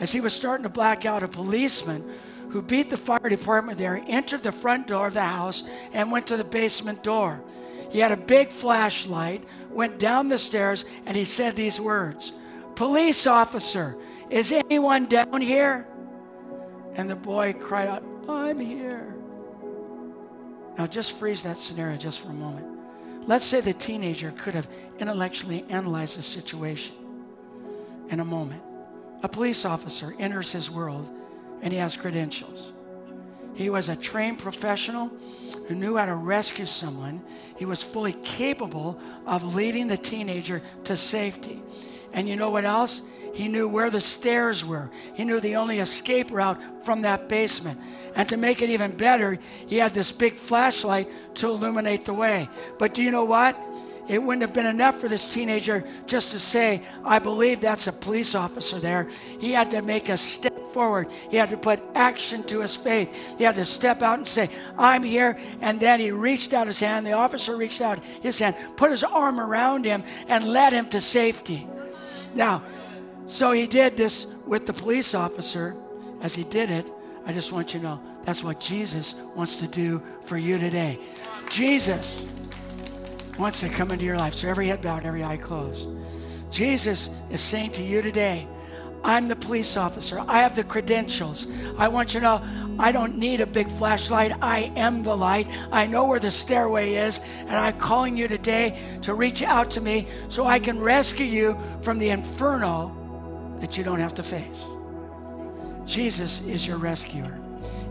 as 0.00 0.12
he 0.12 0.20
was 0.20 0.32
starting 0.32 0.64
to 0.64 0.70
black 0.70 1.04
out, 1.04 1.22
a 1.22 1.28
policeman 1.28 2.04
who 2.50 2.62
beat 2.62 2.90
the 2.90 2.96
fire 2.96 3.28
department 3.28 3.78
there, 3.78 4.02
entered 4.08 4.42
the 4.42 4.50
front 4.50 4.88
door 4.88 5.06
of 5.06 5.14
the 5.14 5.22
house, 5.22 5.62
and 5.92 6.10
went 6.10 6.26
to 6.26 6.36
the 6.36 6.44
basement 6.44 7.02
door. 7.04 7.42
He 7.90 8.00
had 8.00 8.10
a 8.10 8.16
big 8.16 8.50
flashlight, 8.50 9.44
went 9.70 9.98
down 9.98 10.28
the 10.28 10.38
stairs, 10.38 10.84
and 11.06 11.16
he 11.16 11.24
said 11.24 11.54
these 11.54 11.80
words 11.80 12.32
Police 12.74 13.26
officer, 13.26 13.96
is 14.30 14.52
anyone 14.52 15.06
down 15.06 15.40
here? 15.40 15.86
And 16.94 17.08
the 17.08 17.16
boy 17.16 17.52
cried 17.52 17.88
out, 17.88 18.02
I'm 18.28 18.58
here. 18.58 19.14
Now, 20.78 20.86
just 20.86 21.18
freeze 21.18 21.42
that 21.42 21.56
scenario 21.56 21.96
just 21.98 22.20
for 22.20 22.30
a 22.30 22.34
moment. 22.34 22.66
Let's 23.26 23.44
say 23.44 23.60
the 23.60 23.74
teenager 23.74 24.32
could 24.32 24.54
have 24.54 24.66
intellectually 24.98 25.64
analyzed 25.68 26.16
the 26.16 26.22
situation 26.22 26.94
in 28.08 28.18
a 28.18 28.24
moment. 28.24 28.62
A 29.22 29.28
police 29.28 29.64
officer 29.64 30.14
enters 30.18 30.52
his 30.52 30.70
world 30.70 31.10
and 31.62 31.72
he 31.72 31.78
has 31.78 31.96
credentials. 31.96 32.72
He 33.54 33.68
was 33.68 33.88
a 33.88 33.96
trained 33.96 34.38
professional 34.38 35.10
who 35.68 35.74
knew 35.74 35.96
how 35.96 36.06
to 36.06 36.14
rescue 36.14 36.66
someone. 36.66 37.22
He 37.56 37.64
was 37.64 37.82
fully 37.82 38.14
capable 38.24 38.98
of 39.26 39.54
leading 39.54 39.88
the 39.88 39.96
teenager 39.96 40.62
to 40.84 40.96
safety. 40.96 41.62
And 42.12 42.28
you 42.28 42.36
know 42.36 42.50
what 42.50 42.64
else? 42.64 43.02
He 43.34 43.48
knew 43.48 43.68
where 43.68 43.90
the 43.90 44.00
stairs 44.00 44.64
were. 44.64 44.90
He 45.14 45.24
knew 45.24 45.40
the 45.40 45.56
only 45.56 45.78
escape 45.78 46.30
route 46.30 46.60
from 46.84 47.02
that 47.02 47.28
basement. 47.28 47.78
And 48.16 48.28
to 48.30 48.36
make 48.36 48.62
it 48.62 48.70
even 48.70 48.96
better, 48.96 49.38
he 49.66 49.76
had 49.76 49.94
this 49.94 50.10
big 50.10 50.34
flashlight 50.34 51.08
to 51.36 51.48
illuminate 51.48 52.04
the 52.04 52.14
way. 52.14 52.48
But 52.78 52.94
do 52.94 53.02
you 53.02 53.10
know 53.10 53.24
what? 53.24 53.56
It 54.10 54.20
wouldn't 54.20 54.42
have 54.42 54.52
been 54.52 54.66
enough 54.66 54.98
for 54.98 55.06
this 55.06 55.32
teenager 55.32 55.84
just 56.08 56.32
to 56.32 56.40
say, 56.40 56.82
I 57.04 57.20
believe 57.20 57.60
that's 57.60 57.86
a 57.86 57.92
police 57.92 58.34
officer 58.34 58.80
there. 58.80 59.08
He 59.38 59.52
had 59.52 59.70
to 59.70 59.82
make 59.82 60.08
a 60.08 60.16
step 60.16 60.72
forward. 60.72 61.06
He 61.30 61.36
had 61.36 61.50
to 61.50 61.56
put 61.56 61.80
action 61.94 62.42
to 62.44 62.58
his 62.58 62.74
faith. 62.74 63.16
He 63.38 63.44
had 63.44 63.54
to 63.54 63.64
step 63.64 64.02
out 64.02 64.18
and 64.18 64.26
say, 64.26 64.50
I'm 64.76 65.04
here. 65.04 65.38
And 65.60 65.78
then 65.78 66.00
he 66.00 66.10
reached 66.10 66.52
out 66.52 66.66
his 66.66 66.80
hand. 66.80 67.06
The 67.06 67.12
officer 67.12 67.56
reached 67.56 67.80
out 67.80 68.04
his 68.20 68.40
hand, 68.40 68.56
put 68.74 68.90
his 68.90 69.04
arm 69.04 69.38
around 69.38 69.84
him, 69.84 70.02
and 70.26 70.48
led 70.48 70.72
him 70.72 70.88
to 70.88 71.00
safety. 71.00 71.68
Now, 72.34 72.64
so 73.26 73.52
he 73.52 73.68
did 73.68 73.96
this 73.96 74.26
with 74.44 74.66
the 74.66 74.72
police 74.72 75.14
officer. 75.14 75.76
As 76.20 76.34
he 76.34 76.42
did 76.42 76.68
it, 76.68 76.90
I 77.26 77.32
just 77.32 77.52
want 77.52 77.74
you 77.74 77.78
to 77.78 77.86
know 77.86 78.00
that's 78.24 78.42
what 78.42 78.58
Jesus 78.58 79.14
wants 79.36 79.54
to 79.58 79.68
do 79.68 80.02
for 80.24 80.36
you 80.36 80.58
today. 80.58 80.98
Jesus 81.48 82.26
wants 83.40 83.60
to 83.60 83.68
come 83.68 83.90
into 83.90 84.04
your 84.04 84.16
life. 84.16 84.34
So 84.34 84.48
every 84.48 84.68
head 84.68 84.82
bowed, 84.82 85.04
every 85.04 85.24
eye 85.24 85.36
closed. 85.36 85.88
Jesus 86.50 87.10
is 87.30 87.40
saying 87.40 87.72
to 87.72 87.82
you 87.82 88.02
today, 88.02 88.46
I'm 89.02 89.28
the 89.28 89.36
police 89.36 89.76
officer. 89.76 90.22
I 90.28 90.40
have 90.40 90.54
the 90.54 90.64
credentials. 90.64 91.46
I 91.78 91.88
want 91.88 92.12
you 92.12 92.20
to 92.20 92.26
know 92.26 92.76
I 92.78 92.92
don't 92.92 93.16
need 93.16 93.40
a 93.40 93.46
big 93.46 93.70
flashlight. 93.70 94.32
I 94.42 94.72
am 94.76 95.02
the 95.02 95.16
light. 95.16 95.48
I 95.72 95.86
know 95.86 96.06
where 96.06 96.18
the 96.18 96.30
stairway 96.30 96.94
is. 96.94 97.20
And 97.38 97.50
I'm 97.50 97.78
calling 97.78 98.16
you 98.16 98.28
today 98.28 98.78
to 99.02 99.14
reach 99.14 99.42
out 99.42 99.70
to 99.72 99.80
me 99.80 100.06
so 100.28 100.44
I 100.44 100.58
can 100.58 100.78
rescue 100.78 101.24
you 101.24 101.58
from 101.80 101.98
the 101.98 102.10
inferno 102.10 102.94
that 103.60 103.78
you 103.78 103.84
don't 103.84 104.00
have 104.00 104.14
to 104.14 104.22
face. 104.22 104.68
Jesus 105.86 106.44
is 106.46 106.66
your 106.66 106.76
rescuer. 106.76 107.38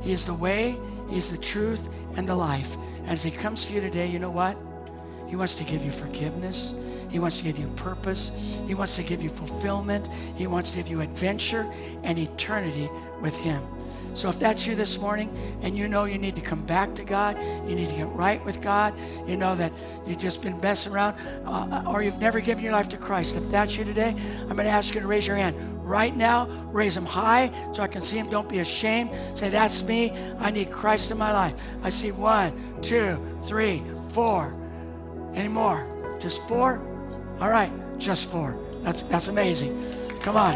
He 0.02 0.12
is 0.12 0.26
the 0.26 0.34
way, 0.34 0.78
He 1.10 1.18
is 1.18 1.32
the 1.32 1.38
truth, 1.38 1.90
and 2.16 2.30
the 2.30 2.36
life. 2.36 2.78
And 3.00 3.10
as 3.10 3.24
He 3.24 3.32
comes 3.32 3.66
to 3.66 3.74
you 3.74 3.82
today, 3.82 4.06
you 4.08 4.20
know 4.20 4.32
what? 4.32 4.56
He 5.30 5.36
wants 5.36 5.56
to 5.56 5.64
give 5.64 5.86
you 5.86 5.92
forgiveness. 5.92 6.76
He 7.10 7.20
wants 7.20 7.38
to 7.38 7.44
give 7.44 7.58
you 7.58 7.68
purpose. 7.76 8.32
He 8.68 8.74
wants 8.74 8.96
to 8.98 9.04
give 9.04 9.24
you 9.24 9.30
fulfillment. 9.30 10.10
He 10.36 10.48
wants 10.48 10.72
to 10.72 10.78
give 10.78 10.90
you 10.90 11.02
adventure 11.02 11.72
and 12.04 12.18
eternity 12.18 12.90
with 13.22 13.38
Him. 13.38 13.62
So 14.14 14.28
if 14.28 14.40
that's 14.40 14.66
you 14.66 14.76
this 14.76 15.00
morning 15.00 15.36
and 15.62 15.78
you 15.78 15.88
know 15.88 16.06
you 16.06 16.18
need 16.18 16.36
to 16.36 16.42
come 16.42 16.66
back 16.66 16.96
to 16.96 17.04
God, 17.04 17.38
you 17.68 17.76
need 17.76 17.90
to 17.90 17.96
get 17.96 18.08
right 18.10 18.44
with 18.44 18.60
God, 18.60 18.94
you 19.28 19.38
know 19.38 19.56
that 19.56 19.72
you've 20.06 20.18
just 20.18 20.42
been 20.42 20.60
messing 20.62 20.94
around, 20.94 21.16
uh, 21.46 21.84
or 21.88 22.02
you've 22.02 22.20
never 22.20 22.40
given 22.40 22.64
your 22.64 22.74
life 22.74 22.90
to 22.90 22.98
Christ, 22.98 23.36
if 23.36 23.50
that's 23.50 23.78
you 23.78 23.86
today, 23.86 24.16
I'm 24.42 24.56
going 24.56 24.66
to 24.66 24.72
ask 24.72 24.96
you 24.96 25.02
to 25.02 25.08
raise 25.08 25.28
your 25.28 25.36
hand 25.36 25.56
right 25.90 26.16
now. 26.16 26.48
Raise 26.72 26.96
them 26.96 27.06
high 27.06 27.52
so 27.72 27.82
I 27.82 27.88
can 27.88 28.02
see 28.02 28.18
them. 28.18 28.30
Don't 28.30 28.50
be 28.50 28.60
ashamed. 28.60 29.12
Say, 29.36 29.50
That's 29.50 29.84
me. 29.84 30.12
I 30.40 30.52
need 30.52 30.72
Christ 30.72 31.12
in 31.12 31.18
my 31.18 31.32
life. 31.32 31.54
I 31.82 31.90
see 31.90 32.12
one, 32.12 32.82
two, 32.82 33.18
three, 33.44 33.84
four. 34.10 34.59
Any 35.40 35.48
more? 35.48 35.88
Just 36.20 36.46
four? 36.50 36.82
All 37.40 37.50
right, 37.50 37.72
just 37.98 38.30
four. 38.30 38.60
That's, 38.82 39.04
that's 39.04 39.30
amazing. 39.30 39.82
Come 40.22 40.36
on. 40.36 40.54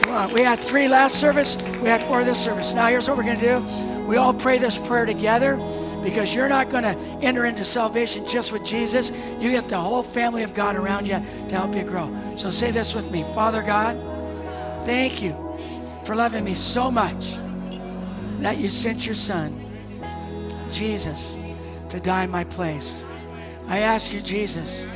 Come 0.00 0.12
on. 0.12 0.32
We 0.34 0.40
had 0.40 0.58
three 0.58 0.88
last 0.88 1.20
service. 1.20 1.56
We 1.80 1.88
had 1.88 2.02
four 2.02 2.24
this 2.24 2.42
service. 2.42 2.74
Now 2.74 2.88
here's 2.88 3.08
what 3.08 3.16
we're 3.16 3.22
going 3.22 3.38
to 3.38 3.60
do. 3.60 4.04
We 4.04 4.16
all 4.16 4.34
pray 4.34 4.58
this 4.58 4.78
prayer 4.78 5.06
together 5.06 5.58
because 6.02 6.34
you're 6.34 6.48
not 6.48 6.70
going 6.70 6.82
to 6.82 6.96
enter 7.22 7.44
into 7.44 7.62
salvation 7.64 8.26
just 8.26 8.50
with 8.50 8.64
Jesus. 8.64 9.12
You 9.38 9.52
get 9.52 9.68
the 9.68 9.78
whole 9.78 10.02
family 10.02 10.42
of 10.42 10.52
God 10.52 10.74
around 10.74 11.06
you 11.06 11.22
to 11.50 11.54
help 11.54 11.76
you 11.76 11.84
grow. 11.84 12.34
So 12.34 12.50
say 12.50 12.72
this 12.72 12.96
with 12.96 13.12
me 13.12 13.22
Father 13.32 13.62
God, 13.62 13.96
thank 14.84 15.22
you 15.22 15.36
for 16.04 16.16
loving 16.16 16.42
me 16.42 16.54
so 16.54 16.90
much 16.90 17.36
that 18.40 18.58
you 18.58 18.68
sent 18.68 19.06
your 19.06 19.14
son, 19.14 19.54
Jesus, 20.72 21.39
to 21.90 22.00
die 22.00 22.24
in 22.24 22.30
my 22.30 22.44
place. 22.44 23.04
I 23.68 23.80
ask 23.80 24.12
you, 24.12 24.20
Jesus, 24.20 24.86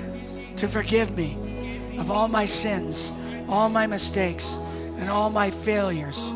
to 0.56 0.68
forgive 0.68 1.16
me 1.16 1.96
of 1.98 2.10
all 2.10 2.28
my 2.28 2.46
sins, 2.46 3.12
all 3.48 3.68
my 3.68 3.86
mistakes, 3.86 4.58
and 4.98 5.08
all 5.08 5.30
my 5.30 5.50
failures. 5.50 6.32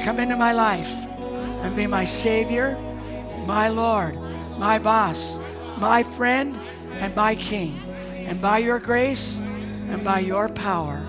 Come 0.00 0.18
into 0.18 0.36
my 0.36 0.52
life 0.52 0.92
and 1.62 1.76
be 1.76 1.86
my 1.86 2.04
Savior 2.04 2.76
my 3.48 3.68
Lord, 3.68 4.14
my 4.58 4.78
boss, 4.78 5.40
my 5.78 6.02
friend, 6.02 6.60
and 6.98 7.16
my 7.16 7.34
King. 7.34 7.74
And 8.12 8.42
by 8.42 8.58
your 8.58 8.78
grace 8.78 9.38
and 9.38 10.04
by 10.04 10.18
your 10.18 10.50
power, 10.50 11.08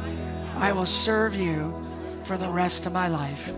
I 0.55 0.71
will 0.71 0.85
serve 0.85 1.35
you 1.35 1.85
for 2.23 2.37
the 2.37 2.47
rest 2.49 2.85
of 2.85 2.93
my 2.93 3.09
life. 3.09 3.53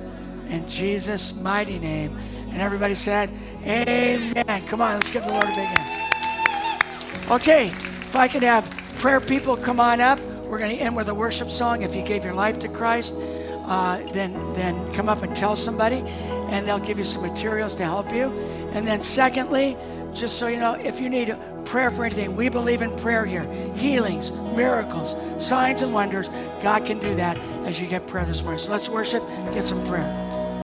In 0.49 0.67
Jesus' 0.67 1.35
mighty 1.35 1.77
name. 1.77 2.17
And 2.51 2.61
everybody 2.61 2.95
said, 2.95 3.29
Amen. 3.65 4.65
Come 4.65 4.81
on, 4.81 4.95
let's 4.95 5.11
give 5.11 5.23
the 5.23 5.33
Lord 5.33 5.45
a 5.45 5.47
big 5.47 5.57
hand. 5.57 7.31
Okay, 7.31 7.67
if 7.67 8.15
I 8.15 8.27
could 8.27 8.43
have 8.43 8.69
prayer 9.01 9.19
people 9.19 9.57
come 9.57 9.79
on 9.79 9.99
up. 9.99 10.19
We're 10.45 10.59
going 10.59 10.77
to 10.77 10.83
end 10.83 10.95
with 10.95 11.09
a 11.09 11.15
worship 11.15 11.49
song. 11.49 11.81
If 11.81 11.95
you 11.95 12.03
gave 12.03 12.23
your 12.23 12.35
life 12.35 12.59
to 12.59 12.67
Christ, 12.67 13.15
uh, 13.17 13.99
then, 14.11 14.33
then 14.53 14.93
come 14.93 15.09
up 15.09 15.23
and 15.23 15.35
tell 15.35 15.55
somebody, 15.55 16.03
and 16.49 16.67
they'll 16.67 16.77
give 16.77 16.99
you 16.99 17.03
some 17.03 17.23
materials 17.23 17.73
to 17.75 17.83
help 17.83 18.13
you. 18.13 18.25
And 18.73 18.85
then, 18.85 19.01
secondly, 19.01 19.75
just 20.13 20.37
so 20.37 20.47
you 20.47 20.59
know, 20.59 20.73
if 20.73 20.99
you 20.99 21.09
need 21.09 21.35
prayer 21.65 21.89
for 21.89 22.05
anything, 22.05 22.35
we 22.35 22.49
believe 22.49 22.83
in 22.83 22.95
prayer 22.97 23.25
here 23.25 23.49
healings, 23.75 24.31
miracles, 24.31 25.15
signs, 25.43 25.81
and 25.81 25.93
wonders. 25.93 26.29
God 26.61 26.85
can 26.85 26.99
do 26.99 27.15
that 27.15 27.37
as 27.65 27.81
you 27.81 27.87
get 27.87 28.07
prayer 28.07 28.25
this 28.25 28.43
morning. 28.43 28.59
So 28.59 28.71
let's 28.71 28.87
worship, 28.87 29.23
get 29.53 29.63
some 29.63 29.83
prayer. 29.87 30.20